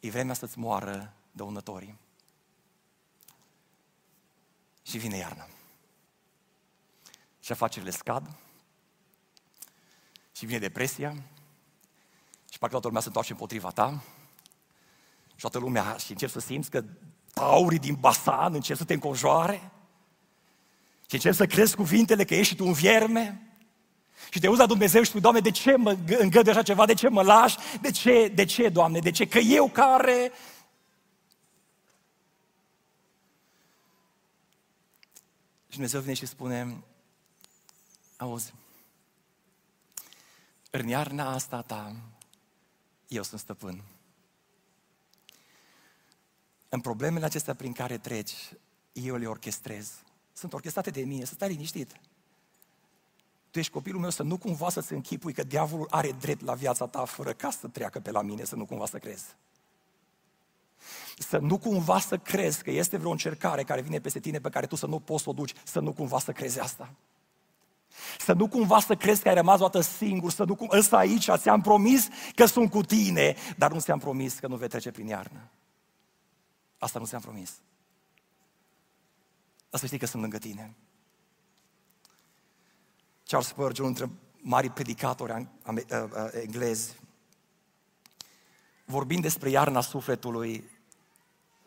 [0.00, 1.98] E vremea să-ți moară dăunătorii.
[4.82, 5.48] Și vine iarna
[7.48, 8.36] și afacerile scad
[10.32, 11.16] și vine depresia
[12.58, 14.02] și parcă toată lumea se întoarce împotriva ta
[15.26, 16.84] și toată lumea și încep să simți că
[17.34, 19.70] taurii din basan încep să te înconjoare
[21.06, 23.52] și încep să crezi cuvintele că ești tu un vierme
[24.30, 26.86] și te uzi la Dumnezeu și spui, Doamne, de ce mă îngădui așa ceva?
[26.86, 27.56] De ce mă lași?
[27.80, 28.98] De ce, de ce, Doamne?
[28.98, 29.26] De ce?
[29.26, 30.32] Că eu care...
[35.66, 36.82] Și Dumnezeu vine și spune,
[38.16, 38.54] Auzi,
[40.70, 41.96] în iarna asta ta,
[43.08, 43.82] eu sunt stăpân.
[46.68, 48.34] În problemele acestea prin care treci,
[48.92, 49.90] eu le orchestrez.
[50.32, 52.00] Sunt orchestrate de mine, să stai liniștit.
[53.50, 56.54] Tu tu ești copilul meu, să nu cumva să-ți închipui că diavolul are drept la
[56.54, 59.24] viața ta fără ca să treacă pe la mine, să nu cumva să crezi.
[61.18, 64.66] Să nu cumva să crezi că este vreo încercare care vine peste tine pe care
[64.66, 66.94] tu să nu poți să o duci, să nu cumva să crezi asta.
[68.18, 70.68] Să nu cumva să crezi că ai rămas o singur, să nu cum...
[70.70, 74.68] Ăsta aici, ți-am promis că sunt cu tine, dar nu ți-am promis că nu vei
[74.68, 75.50] trece prin iarnă.
[76.78, 77.52] Asta nu ți-am promis.
[79.70, 80.76] Dar să știi că sunt lângă tine.
[83.26, 85.48] Charles Spurgeon, unul dintre mari predicatori
[86.32, 86.96] englezi,
[88.84, 90.70] vorbind despre iarna sufletului,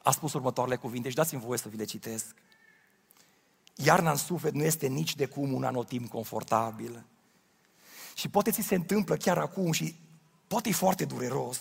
[0.03, 2.35] a spus următoarele cuvinte și dați-mi voie să vi le citesc.
[3.75, 7.05] Iarna în suflet nu este nici de cum un anotimp confortabil.
[8.15, 9.95] Și poate ți se întâmplă chiar acum și
[10.47, 11.59] poate e foarte dureros.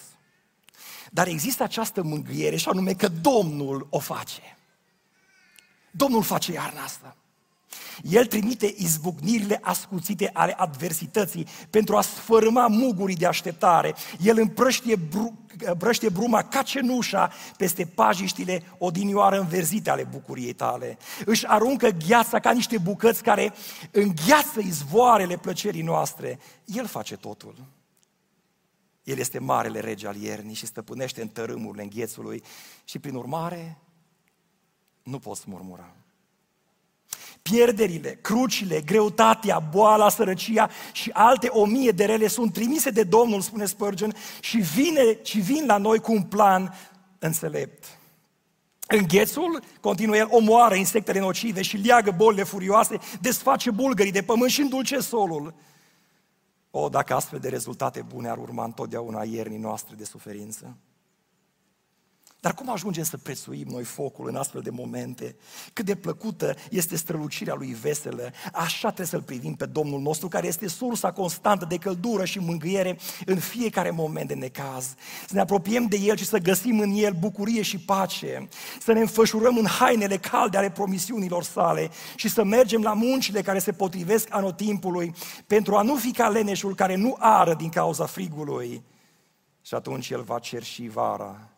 [1.11, 4.57] Dar există această mângâiere și anume că Domnul o face.
[5.91, 7.17] Domnul face iarna asta.
[8.03, 13.95] El trimite izbucnirile ascuțite ale adversității pentru a sfărâma mugurii de așteptare.
[14.21, 20.99] El împrăștie, bru, împrăștie bruma ca cenușa peste pajiștile odinioară înverzite ale bucuriei tale.
[21.25, 23.53] Își aruncă gheața ca niște bucăți care
[23.91, 26.39] îngheață izvoarele plăcerii noastre.
[26.65, 27.55] El face totul.
[29.03, 32.43] El este marele rege al iernii și stăpânește în tărâmurile înghețului
[32.85, 33.79] și prin urmare
[35.03, 35.95] nu poți murmura
[37.43, 43.41] pierderile, crucile, greutatea, boala, sărăcia și alte o mie de rele sunt trimise de Domnul,
[43.41, 46.75] spune Spurgeon, și, vine, și vin la noi cu un plan
[47.19, 47.85] înțelept.
[48.87, 54.61] Înghețul, continuă el, omoară insectele nocive și leagă bolile furioase, desface bulgării de pământ și
[54.61, 55.55] îndulce solul.
[56.71, 60.77] O, dacă astfel de rezultate bune ar urma întotdeauna iernii noastre de suferință.
[62.41, 65.37] Dar cum ajungem să prețuim noi focul în astfel de momente?
[65.73, 68.33] Cât de plăcută este strălucirea lui veselă.
[68.53, 72.99] Așa trebuie să-L privim pe Domnul nostru, care este sursa constantă de căldură și mângâiere
[73.27, 74.95] în fiecare moment de necaz.
[75.27, 78.49] Să ne apropiem de El și să găsim în El bucurie și pace.
[78.81, 83.59] Să ne înfășurăm în hainele calde ale promisiunilor sale și să mergem la muncile care
[83.59, 85.15] se potrivesc anotimpului
[85.47, 88.83] pentru a nu fi ca leneșul care nu ară din cauza frigului.
[89.63, 91.51] Și atunci El va cerși vara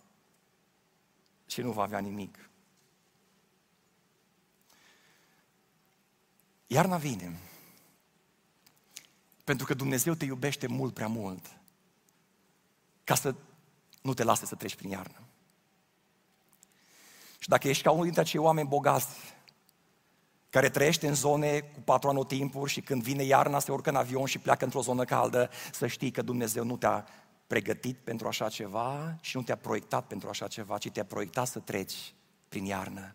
[1.53, 2.51] și nu va avea nimic.
[6.67, 7.39] Iarna vine.
[9.45, 11.57] Pentru că Dumnezeu te iubește mult prea mult
[13.05, 13.35] ca să
[14.03, 15.21] nu te lase să treci prin iarnă.
[17.39, 19.07] Și dacă ești ca unul dintre acei oameni bogați
[20.51, 24.27] care trăiește în zone cu patru anotimpuri și când vine iarna se urcă în avion
[24.27, 27.07] și pleacă într-o zonă caldă, să știi că Dumnezeu nu te-a
[27.53, 31.59] pregătit pentru așa ceva și nu te-a proiectat pentru așa ceva, ci te-a proiectat să
[31.59, 32.15] treci
[32.49, 33.15] prin iarnă.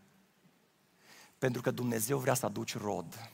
[1.38, 3.32] Pentru că Dumnezeu vrea să aduci rod.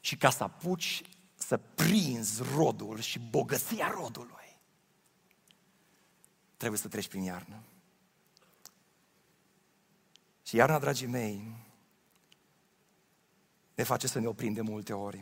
[0.00, 1.02] Și ca să apuci
[1.34, 4.58] să prinzi rodul și bogăția rodului,
[6.56, 7.62] trebuie să treci prin iarnă.
[10.42, 11.56] Și iarna, dragii mei,
[13.74, 15.20] ne face să ne oprim de multe ori.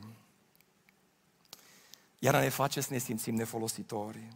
[2.18, 4.29] Iarna ne face să ne simțim nefolositori.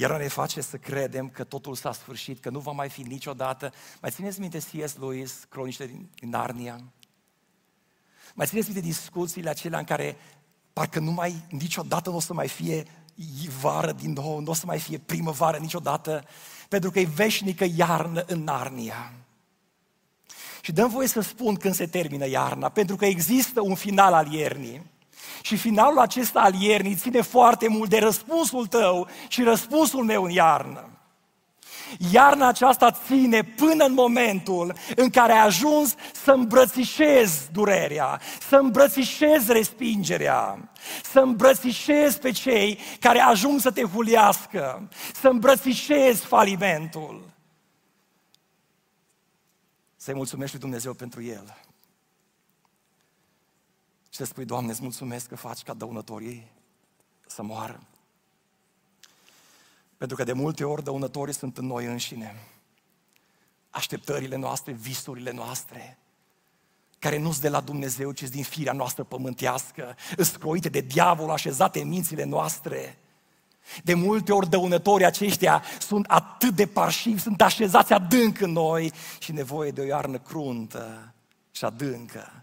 [0.00, 3.72] Iar ne face să credem că totul s-a sfârșit, că nu va mai fi niciodată.
[4.00, 4.96] Mai țineți minte C.S.
[4.96, 6.80] Lewis, croniște din, Narnia?
[8.34, 10.16] Mai țineți minte discuțiile acelea în care
[10.72, 12.86] parcă nu mai, niciodată nu o să mai fie
[13.60, 16.24] vară din nou, nu o să mai fie primăvară niciodată,
[16.68, 19.12] pentru că e veșnică iarnă în Narnia.
[20.60, 24.32] Și dăm voie să spun când se termină iarna, pentru că există un final al
[24.32, 24.82] iernii.
[25.42, 30.30] Și finalul acesta al iernii ține foarte mult de răspunsul tău și răspunsul meu în
[30.30, 30.88] iarnă.
[32.12, 39.52] Iarna aceasta ține până în momentul în care ai ajuns să îmbrățișezi durerea, să îmbrățișezi
[39.52, 40.70] respingerea,
[41.02, 44.88] să îmbrățișezi pe cei care ajung să te huliască,
[45.20, 47.30] să îmbrățișezi falimentul.
[49.96, 51.56] Să-i mulțumești lui Dumnezeu pentru el
[54.18, 56.50] să spui, Doamne, îți mulțumesc că faci ca dăunătorii
[57.26, 57.80] să moară.
[59.96, 62.46] Pentru că de multe ori dăunătorii sunt în noi înșine.
[63.70, 65.98] Așteptările noastre, visurile noastre,
[66.98, 71.80] care nu sunt de la Dumnezeu, ci din firea noastră pământească, scroite de diavol așezate
[71.80, 72.98] în mințile noastre.
[73.84, 79.32] De multe ori dăunătorii aceștia sunt atât de parșivi, sunt așezați adânc în noi și
[79.32, 81.14] nevoie de o iarnă cruntă
[81.50, 82.42] și adâncă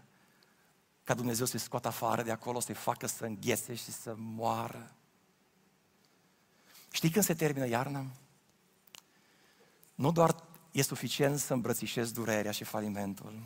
[1.06, 4.94] ca Dumnezeu să-i scoată afară de acolo, să-i facă să înghețe și să moară.
[6.90, 8.06] Știi când se termină iarna?
[9.94, 10.34] Nu doar
[10.70, 13.42] e suficient să îmbrățișezi durerea și falimentul,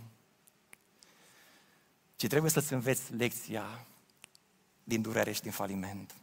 [2.17, 3.87] ci trebuie să-ți înveți lecția
[4.85, 6.15] din durere și din faliment.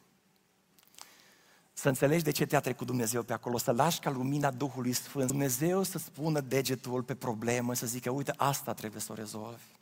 [1.73, 5.27] Să înțelegi de ce te-a trecut Dumnezeu pe acolo, să lași ca lumina Duhului Sfânt,
[5.27, 9.76] Dumnezeu să spună degetul pe problemă, să zică, uite, asta trebuie să o rezolvi.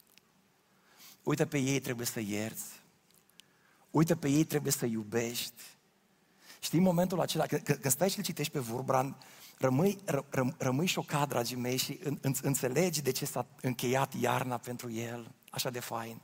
[1.26, 2.66] Uite, pe ei trebuie să ierți.
[3.92, 5.62] Uite, pe ei trebuie să iubești.
[6.60, 9.18] Știi momentul acela, când, când stai și îl citești pe Vurbran,
[9.58, 14.14] rămâi, ră, ră, rămâi șocat, dragii mei, și în, în, înțelegi de ce s-a încheiat
[14.20, 16.22] iarna pentru el, așa de fain.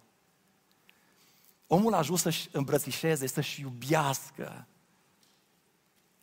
[1.67, 4.67] Omul a ajuns să-și îmbrățișeze, să-și iubească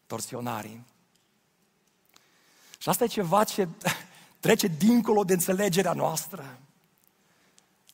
[0.06, 0.84] torționarii.
[2.78, 3.68] Și asta e ceva ce
[4.40, 6.60] trece dincolo de înțelegerea noastră.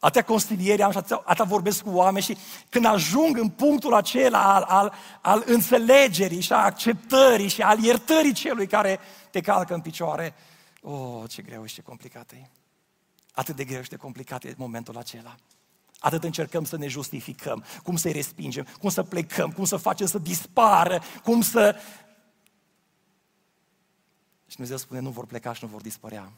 [0.04, 2.36] Atâtea consilieri am și atâta, atâta vorbesc cu oameni și
[2.68, 8.32] când ajung în punctul acela al, al, al înțelegerii și a acceptării și al iertării
[8.32, 9.00] celui care
[9.30, 10.34] te calcă în picioare,
[10.82, 12.48] oh, ce greu și ce complicat e.
[13.32, 15.34] Atât de greu și de complicat e momentul acela.
[15.98, 20.18] Atât încercăm să ne justificăm, cum să-i respingem, cum să plecăm, cum să facem să
[20.18, 21.76] dispară, cum să...
[24.46, 26.32] Și Dumnezeu spune, nu vor pleca și nu vor dispărea.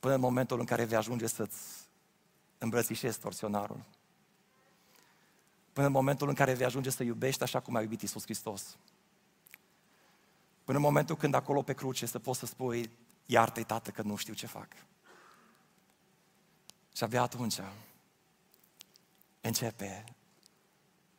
[0.00, 1.83] Până în momentul în care vei ajunge să-ți
[2.64, 3.84] îmbrățișezi torționarul.
[5.72, 8.76] Până în momentul în care vei ajunge să iubești așa cum a iubit Isus Hristos.
[10.64, 12.90] Până în momentul când acolo pe cruce să poți să spui,
[13.26, 14.68] iartă-i, Tată, că nu știu ce fac.
[16.96, 17.60] Și abia atunci
[19.40, 20.04] începe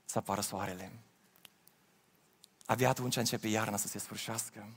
[0.05, 0.91] să apară soarele.
[2.65, 4.67] Abia atunci începe iarna să se sfârșească.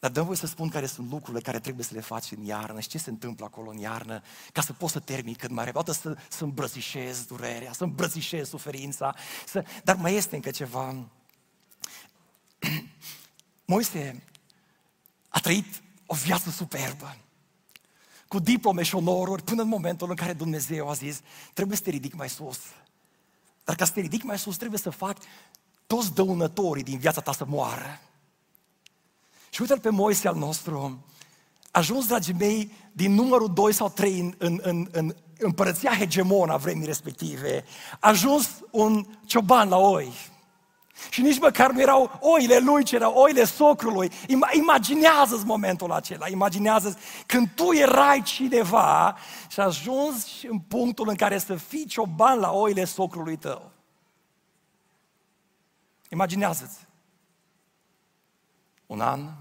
[0.00, 2.80] Dar dăm voi să spun care sunt lucrurile care trebuie să le faci în iarnă
[2.80, 4.22] și ce se întâmplă acolo în iarnă,
[4.52, 9.14] ca să poți să termini cât mai repede, să, să îmbrățișezi durerea, să îmbrățișezi suferința.
[9.46, 9.64] Să...
[9.84, 10.94] Dar mai este încă ceva.
[13.64, 14.22] Moise
[15.28, 17.16] a trăit o viață superbă,
[18.28, 21.20] cu diplome și onoruri, până în momentul în care Dumnezeu a zis,
[21.52, 22.58] trebuie să te ridic mai sus.
[23.64, 25.16] Dar ca să te ridic mai sus, trebuie să fac
[25.86, 28.00] toți dăunătorii din viața ta să moară.
[29.50, 31.04] Și uite-l pe Moise al nostru,
[31.70, 36.86] ajuns, dragii mei, din numărul 2 sau 3 în, în, în, în împărăția hegemona vremii
[36.86, 37.64] respective,
[38.00, 40.12] a ajuns un cioban la oi.
[41.10, 44.10] Și nici măcar nu erau oile lui, ci erau oile socrului.
[44.52, 49.16] Imaginează-ți momentul acela, imaginează când tu erai cineva
[49.48, 53.70] și ajungi în punctul în care să fii cioban la oile socrului tău.
[56.08, 56.76] Imaginează-ți
[58.90, 59.34] un an,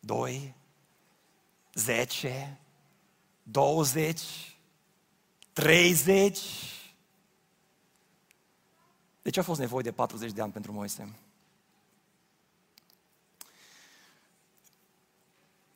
[0.00, 0.54] doi,
[1.74, 2.60] zece,
[3.42, 4.58] douăzeci,
[5.52, 6.44] treizeci.
[9.22, 11.18] De ce a fost nevoie de 40 de ani pentru Moise?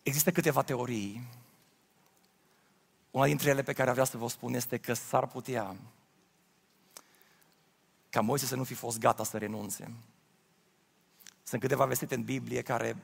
[0.02, 1.28] Există câteva teorii.
[3.10, 5.76] Una dintre ele pe care vreau să vă spun este că s-ar putea
[8.10, 9.92] ca Moise să nu fi fost gata să renunțe.
[11.44, 12.96] Sunt câteva versete în Biblie care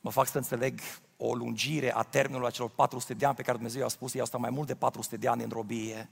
[0.00, 0.80] mă fac să înțeleg
[1.16, 4.26] o lungire a termenului acelor 400 de ani pe care Dumnezeu i-a spus, ei au
[4.26, 6.10] stat mai mult de 400 de ani în robie.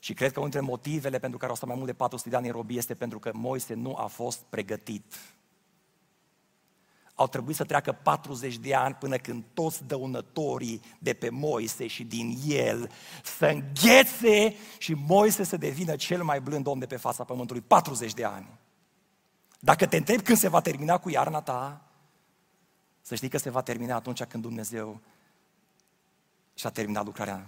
[0.00, 2.36] Și cred că unul dintre motivele pentru care au stat mai mult de 400 de
[2.36, 5.14] ani în robie este pentru că Moise nu a fost pregătit.
[7.14, 12.04] Au trebuit să treacă 40 de ani până când toți dăunătorii de pe Moise și
[12.04, 12.90] din el
[13.24, 17.62] să înghețe și Moise să devină cel mai blând om de pe fața pământului.
[17.62, 18.46] 40 de ani.
[19.60, 21.80] Dacă te întrebi când se va termina cu iarna ta,
[23.00, 25.00] să știi că se va termina atunci când Dumnezeu
[26.54, 27.46] și-a terminat lucrarea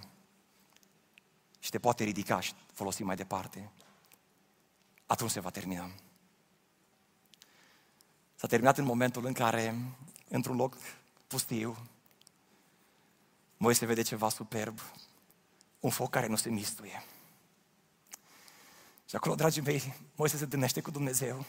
[1.59, 3.71] și te poate ridica și folosi mai departe.
[5.07, 5.91] Atunci se va termina.
[8.35, 9.75] S-a terminat în momentul în care,
[10.29, 10.77] într-un loc
[11.27, 11.77] pustiu,
[13.57, 14.81] Moise vede ceva superb,
[15.81, 17.05] un foc care nu se mistuie.
[19.09, 21.45] Și acolo, dragii mei, Moise se întâlnește cu Dumnezeu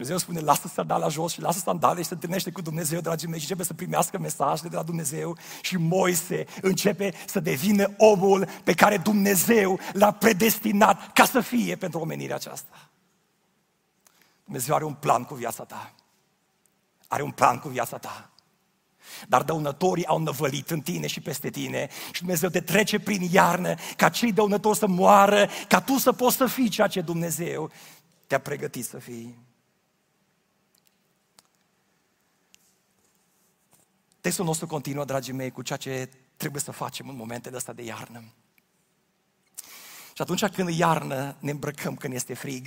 [0.00, 3.38] Dumnezeu spune, lasă sandala jos și lasă sandale și se întâlnește cu Dumnezeu, dragii mei,
[3.38, 8.72] și începe să primească mesajele de la Dumnezeu și Moise începe să devină omul pe
[8.72, 12.90] care Dumnezeu l-a predestinat ca să fie pentru omenirea aceasta.
[14.44, 15.94] Dumnezeu are un plan cu viața ta.
[17.08, 18.30] Are un plan cu viața ta.
[19.28, 23.74] Dar dăunătorii au năvălit în tine și peste tine și Dumnezeu te trece prin iarnă
[23.96, 27.70] ca cei dăunători să moară, ca tu să poți să fii ceea ce Dumnezeu
[28.26, 29.48] te-a pregătit să fii.
[34.20, 37.82] Textul nostru continuă, dragii mei, cu ceea ce trebuie să facem în momentele astea de
[37.82, 38.22] iarnă.
[40.14, 42.66] Și atunci când e iarnă, ne îmbrăcăm când este frig.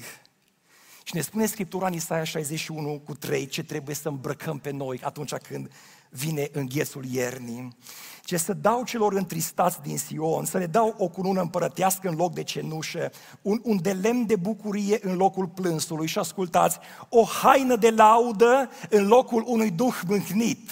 [1.04, 4.99] Și ne spune Scriptura în Isaia 61 cu 3 ce trebuie să îmbrăcăm pe noi
[5.04, 5.72] atunci când
[6.10, 7.78] vine înghețul iernii.
[8.24, 12.34] Ce să dau celor întristați din Sion, să le dau o cunună împărătească în loc
[12.34, 16.80] de cenușă, un, un de lemn de bucurie în locul plânsului și ascultați,
[17.10, 20.72] o haină de laudă în locul unui duh mâhnit.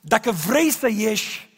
[0.00, 1.48] Dacă vrei să ieși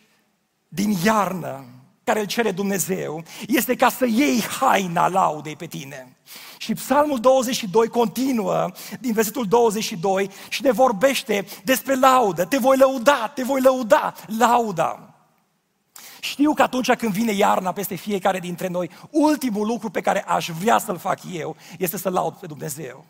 [0.68, 1.64] din iarnă,
[2.05, 6.16] care îl cere Dumnezeu, este ca să iei haina laudei pe tine.
[6.59, 8.70] Și Psalmul 22 continuă
[9.01, 12.45] din versetul 22 și ne vorbește despre laudă.
[12.45, 15.14] Te voi lăuda, te voi lăuda, lauda.
[16.20, 20.49] Știu că atunci când vine iarna peste fiecare dintre noi, ultimul lucru pe care aș
[20.49, 23.05] vrea să-l fac eu este să laud pe Dumnezeu.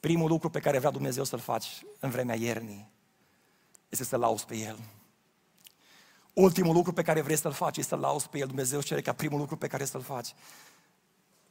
[0.00, 1.66] Primul lucru pe care vrea Dumnezeu să-l faci
[2.00, 2.90] în vremea iernii
[3.92, 4.78] este să lauzi pe El.
[6.32, 8.46] Ultimul lucru pe care vrei să-l faci este să lauzi pe El.
[8.46, 10.34] Dumnezeu cere ca primul lucru pe care să-l faci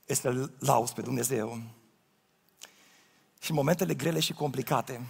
[0.06, 1.62] este să-L lauzi pe Dumnezeu.
[3.40, 5.08] Și în momentele grele și complicate,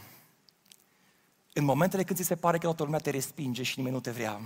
[1.54, 4.12] în momentele când ți se pare că toată lumea te respinge și nimeni nu te
[4.12, 4.42] vrea,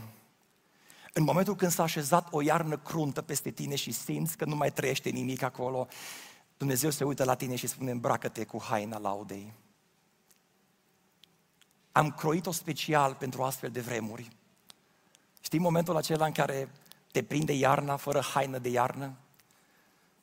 [1.13, 4.71] în momentul când s-a așezat o iarnă cruntă peste tine și simți că nu mai
[4.71, 5.87] trăiește nimic acolo,
[6.57, 9.53] Dumnezeu se uită la tine și spune, îmbracă-te cu haina laudei.
[11.95, 14.27] Am croit-o special pentru astfel de vremuri.
[15.41, 16.71] Știi momentul acela în care
[17.11, 19.13] te prinde iarna fără haină de iarnă?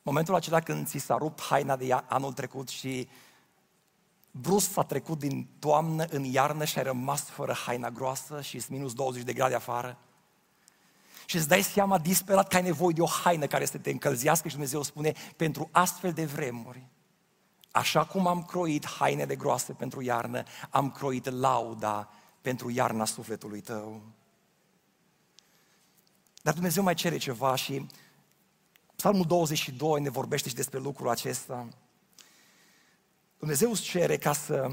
[0.01, 3.09] Momentul acela când ți s-a rupt haina de anul trecut și
[4.31, 8.93] brusc s-a trecut din toamnă în iarnă și ai rămas fără haina groasă și minus
[8.93, 9.97] 20 de grade afară.
[11.25, 14.47] Și îți dai seama disperat că ai nevoie de o haină care să te încălzească
[14.47, 16.87] și Dumnezeu spune, pentru astfel de vremuri,
[17.73, 22.09] așa cum am croit haine de groase pentru iarnă, am croit lauda
[22.41, 24.01] pentru iarna sufletului tău.
[26.41, 27.87] Dar Dumnezeu mai cere ceva și
[28.95, 31.67] Psalmul 22 ne vorbește și despre lucrul acesta.
[33.39, 34.71] Dumnezeu îți cere ca să...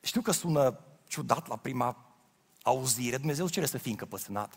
[0.00, 2.14] Știu că sună ciudat la prima
[2.62, 4.54] auzire, Dumnezeu îți cere să fii încăpățânat.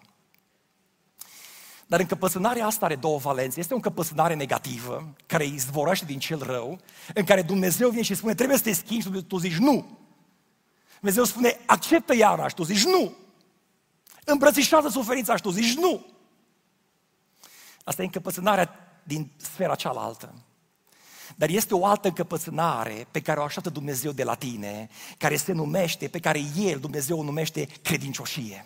[1.90, 3.60] Dar încăpățânarea asta are două valențe.
[3.60, 6.80] Este o încăpățânare negativă, care izvorăște din cel rău,
[7.14, 9.98] în care Dumnezeu vine și spune, trebuie să te schimbi și tu zici nu.
[11.00, 13.14] Dumnezeu spune, acceptă iarna și tu zici nu.
[14.26, 16.06] Îmbrățișează suferința și tu zici nu.
[17.84, 20.34] Asta e încăpățânarea din sfera cealaltă.
[21.36, 25.52] Dar este o altă încăpățânare pe care o așteaptă Dumnezeu de la tine, care se
[25.52, 28.66] numește, pe care El, Dumnezeu, o numește credincioșie.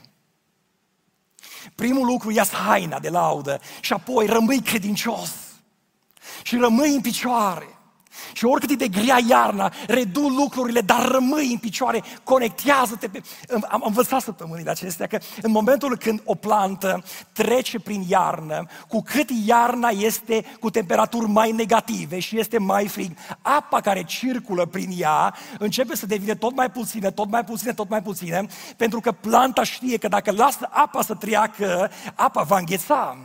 [1.75, 5.31] Primul lucru ia haina de laudă și apoi rămâi credincios
[6.43, 7.72] și rămâi în picioare.
[8.33, 13.07] Și oricât e de grea iarna, redu lucrurile, dar rămâi în picioare, conectează-te.
[13.07, 13.21] Pe...
[13.69, 19.29] Am învățat săptămânile acestea că în momentul când o plantă trece prin iarnă, cu cât
[19.45, 23.11] iarna este cu temperaturi mai negative și este mai frig,
[23.41, 27.89] apa care circulă prin ea începe să devină tot mai puțină, tot mai puțină, tot
[27.89, 28.45] mai puțină,
[28.77, 33.17] pentru că planta știe că dacă lasă apa să treacă, apa va îngheța.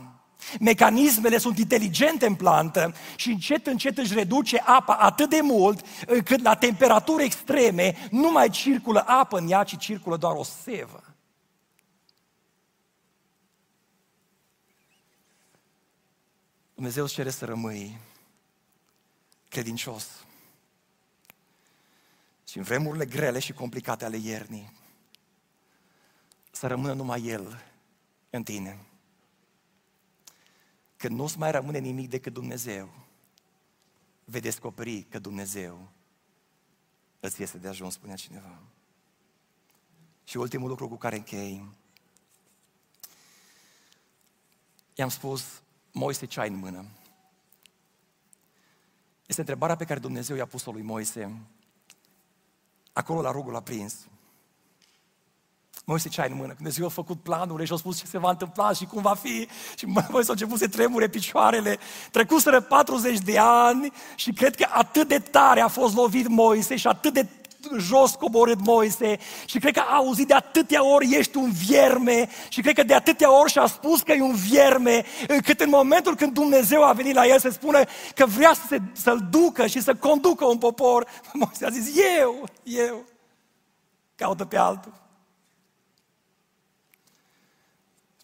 [0.59, 6.41] Mecanismele sunt inteligente în plantă și încet, încet își reduce apa atât de mult încât
[6.41, 11.03] la temperaturi extreme nu mai circulă apă în ea, ci circulă doar o sevă.
[16.73, 17.97] Dumnezeu îți cere să rămâi
[19.49, 20.07] credincios.
[22.47, 24.73] Și în vremurile grele și complicate ale iernii,
[26.51, 27.63] să rămână numai El
[28.29, 28.88] în tine
[30.99, 32.89] când nu-ți mai rămâne nimic decât Dumnezeu,
[34.25, 35.87] vei descoperi că Dumnezeu
[37.19, 38.59] îți este de ajuns, spunea cineva.
[40.23, 41.65] Și ultimul lucru cu care închei,
[44.95, 46.85] i-am spus, Moise, ce ai în mână?
[49.25, 51.41] Este întrebarea pe care Dumnezeu i-a pus-o lui Moise,
[52.93, 54.07] acolo la rugul aprins.
[55.89, 56.53] Moise ce ai în mână?
[56.55, 59.47] Dumnezeu a făcut planurile și a spus ce se va întâmpla și cum va fi.
[59.75, 61.77] Și Moise a început să tremure picioarele.
[62.11, 66.87] Trecuseră 40 de ani și cred că atât de tare a fost lovit Moise și
[66.87, 67.27] atât de
[67.77, 72.61] jos coborât Moise și cred că a auzit de atâtea ori ești un vierme și
[72.61, 76.33] cred că de atâtea ori și-a spus că e un vierme, încât în momentul când
[76.33, 77.79] Dumnezeu a venit la el să spună
[78.15, 82.49] că vrea să se, să-l ducă și să conducă un popor, Moise a zis, eu,
[82.63, 83.05] eu,
[84.15, 85.07] caută pe altul.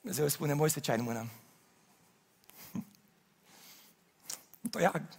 [0.05, 1.29] Dumnezeu îi spune, Moise, ce ai în mână?
[4.63, 5.17] Un toiag.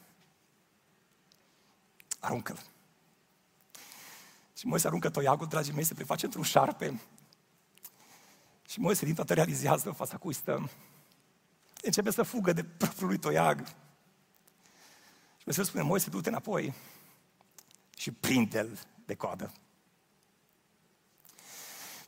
[2.21, 2.59] Aruncă-l.
[4.57, 7.01] Și Moise aruncă toiagul, dragii mei, se preface într-un șarpe.
[8.69, 10.71] Și Moise din toată realizează în fața cui stă.
[11.83, 13.57] Începe să fugă de propriul lui toiag.
[15.39, 16.75] Dumnezeu spune, Moise, du-te înapoi
[17.97, 19.53] și prinde-l de coadă.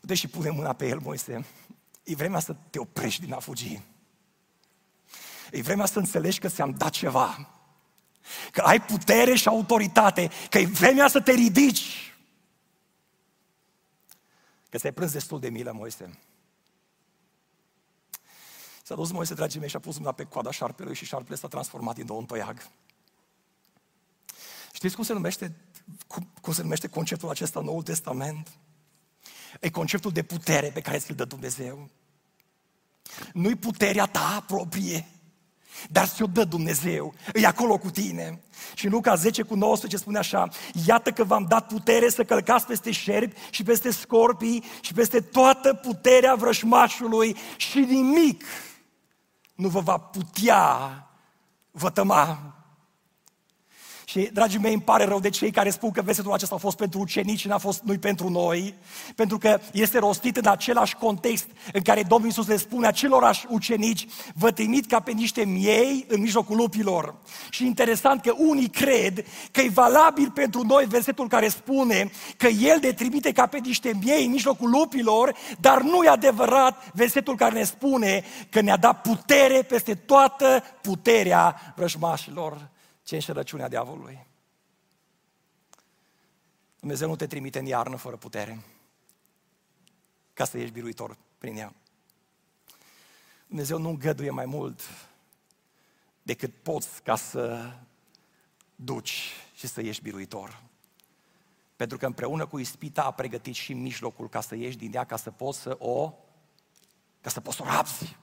[0.01, 1.45] Du-te și pune mâna pe el, Moise.
[2.09, 3.81] E vremea să te oprești din a fugi.
[5.51, 7.49] E vremea să înțelegi că ți-am dat ceva.
[8.51, 10.29] Că ai putere și autoritate.
[10.49, 12.13] Că e vremea să te ridici.
[14.69, 16.19] Că ți-ai prânz destul de milă, Moise.
[18.83, 21.47] S-a dus Moise, dragii mei, și a pus mâna pe coada șarpelui și șarpele s-a
[21.47, 22.67] transformat din nou în toiag.
[24.71, 25.55] Știți cum se numește,
[26.07, 28.57] cum, cum se numește conceptul acesta în Noul Testament?
[29.59, 31.89] E conceptul de putere pe care ți-l dă Dumnezeu.
[33.33, 35.05] Nu-i puterea ta proprie,
[35.89, 38.41] dar ți-o dă Dumnezeu, e acolo cu tine.
[38.73, 40.47] Și în Luca 10 cu 19 spune așa,
[40.85, 45.73] iată că v-am dat putere să călcați peste șerpi și peste scorpii și peste toată
[45.73, 48.43] puterea vrășmașului și nimic
[49.55, 51.03] nu vă va putea
[51.71, 52.58] vătăma.
[54.09, 56.77] Și, dragii mei, îmi pare rău de cei care spun că versetul acesta a fost
[56.77, 58.73] pentru ucenici și n-a fost nu pentru noi,
[59.15, 64.07] pentru că este rostit în același context în care Domnul Iisus le spune acelorași ucenici,
[64.35, 67.15] vă trimit ca pe niște miei în mijlocul lupilor.
[67.49, 72.77] Și interesant că unii cred că e valabil pentru noi versetul care spune că El
[72.81, 77.55] ne trimite ca pe niște miei în mijlocul lupilor, dar nu e adevărat versetul care
[77.55, 82.69] ne spune că ne-a dat putere peste toată puterea vrăjmașilor
[83.09, 84.25] ce înșelăciunea diavolului.
[86.79, 88.63] Dumnezeu nu te trimite în iarnă fără putere
[90.33, 91.73] ca să ieși biruitor prin ea.
[93.47, 94.81] Dumnezeu nu îngăduie mai mult
[96.23, 97.73] decât poți ca să
[98.75, 100.63] duci și să ieși biruitor.
[101.75, 105.15] Pentru că împreună cu ispita a pregătit și mijlocul ca să ieși din ea, ca
[105.15, 106.13] să poți să o,
[107.21, 108.17] ca să poți să o rapzi,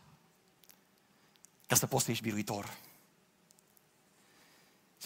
[1.66, 2.85] ca să poți să ieși biruitor.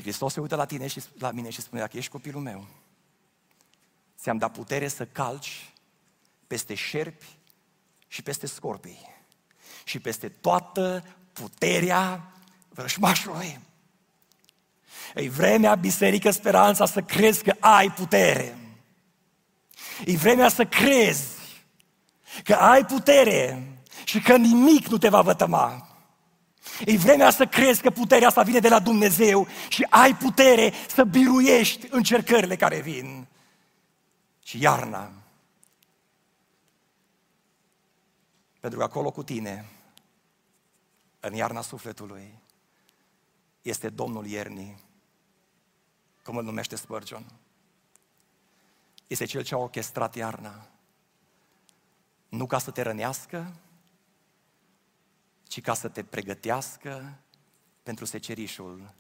[0.01, 2.67] Și Hristos se uită la tine și la mine și spune, dacă ești copilul meu,
[4.19, 5.73] ți-am dat putere să calci
[6.47, 7.27] peste șerpi
[8.09, 8.99] și peste scorpii
[9.85, 12.33] și peste toată puterea
[12.69, 13.61] vrășmașului.
[15.15, 18.59] E vremea, Biserică Speranța, să crezi că ai putere.
[20.05, 21.29] E vremea să crezi
[22.45, 23.73] că ai putere
[24.05, 25.90] și că nimic nu te va vătăma.
[26.85, 31.05] E vremea să crezi că puterea asta vine de la Dumnezeu și ai putere să
[31.05, 33.27] biruiești încercările care vin.
[34.43, 35.13] Și iarna.
[38.61, 39.69] Pentru că acolo cu tine,
[41.21, 42.39] în iarna sufletului,
[43.63, 44.77] este Domnul iernii,
[46.25, 47.25] cum îl numește Spurgeon.
[49.07, 50.69] Este cel ce a orchestrat iarna.
[52.29, 53.53] Nu ca să te rănească,
[55.51, 57.19] ci ca să te pregătească
[57.83, 58.95] pentru secerișul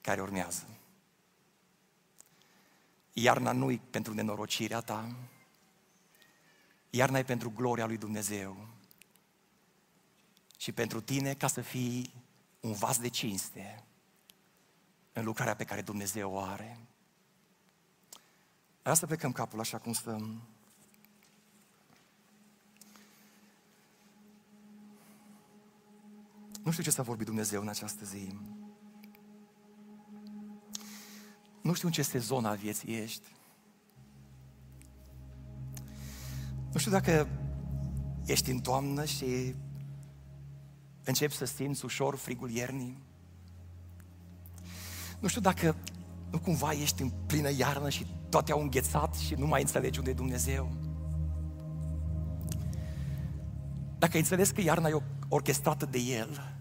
[0.00, 0.68] care urmează.
[3.12, 5.16] Iarna nu-i pentru nenorocirea ta,
[6.90, 8.68] iarna e pentru gloria lui Dumnezeu
[10.56, 12.14] și pentru tine ca să fii
[12.60, 13.84] un vas de cinste
[15.12, 16.78] în lucrarea pe care Dumnezeu o are.
[18.82, 20.42] Hai să plecăm capul așa cum stăm.
[26.62, 28.36] Nu știu ce s-a vorbit Dumnezeu în această zi.
[31.62, 33.26] Nu știu în ce sezon al vieții ești.
[36.72, 37.28] Nu știu dacă
[38.24, 39.54] ești în toamnă și
[41.04, 42.98] începi să simți ușor frigul iernii.
[45.20, 45.76] Nu știu dacă
[46.30, 50.10] nu cumva ești în plină iarnă și toate au înghețat și nu mai înțelegi unde
[50.10, 50.72] e Dumnezeu.
[53.98, 56.51] Dacă ai înțeles că iarna e orchestrată de El,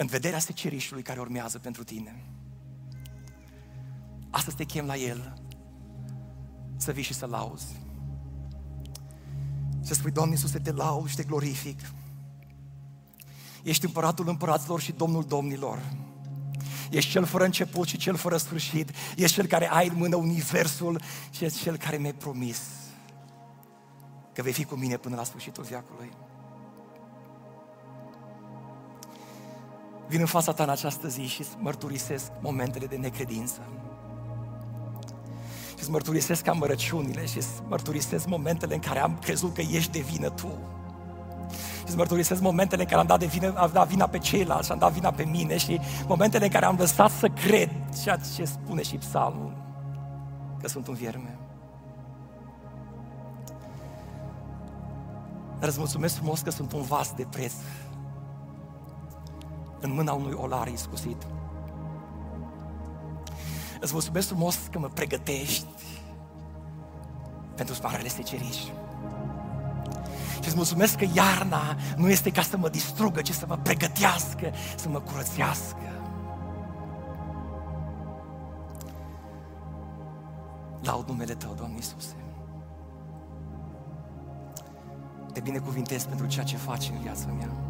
[0.00, 2.24] în vederea secerișului care urmează pentru tine.
[4.30, 5.42] Astăzi te chem la El
[6.76, 7.80] să vii și să lauzi.
[9.80, 11.80] Să spui, Doamne Iisuse, te lau și te glorific.
[13.62, 15.82] Ești împăratul împăraților și Domnul domnilor.
[16.90, 18.90] Ești cel fără început și cel fără sfârșit.
[19.16, 22.60] Ești cel care ai în mână universul și ești cel care mi-ai promis
[24.32, 26.10] că vei fi cu mine până la sfârșitul viacului.
[30.10, 33.60] Vin în fața ta în această zi și îți mărturisesc momentele de necredință.
[35.68, 39.98] Și îți mărturisesc amărăciunile și îți mărturisesc momentele în care am crezut că ești de
[39.98, 40.58] vină tu.
[41.76, 44.66] Și îți mărturisesc momentele în care am dat, de vină, am dat vina pe ceilalți
[44.66, 47.70] și am dat vina pe mine și momentele în care am lăsat să cred
[48.02, 49.52] ceea ce spune și psalmul,
[50.60, 51.38] că sunt un vierme.
[55.58, 57.52] Dar îți mulțumesc frumos că sunt un vas de preț
[59.80, 61.26] în mâna unui olar iscusit.
[63.80, 65.66] Îți mulțumesc frumos că mă pregătești
[67.54, 68.72] pentru sparele seceriști.
[70.40, 74.52] Și îți mulțumesc că iarna nu este ca să mă distrugă, ci să mă pregătească,
[74.76, 75.76] să mă curățească.
[80.80, 82.14] Laud numele Tău, Doamne Iisuse.
[85.32, 87.69] Te binecuvintez pentru ceea ce faci în viața mea.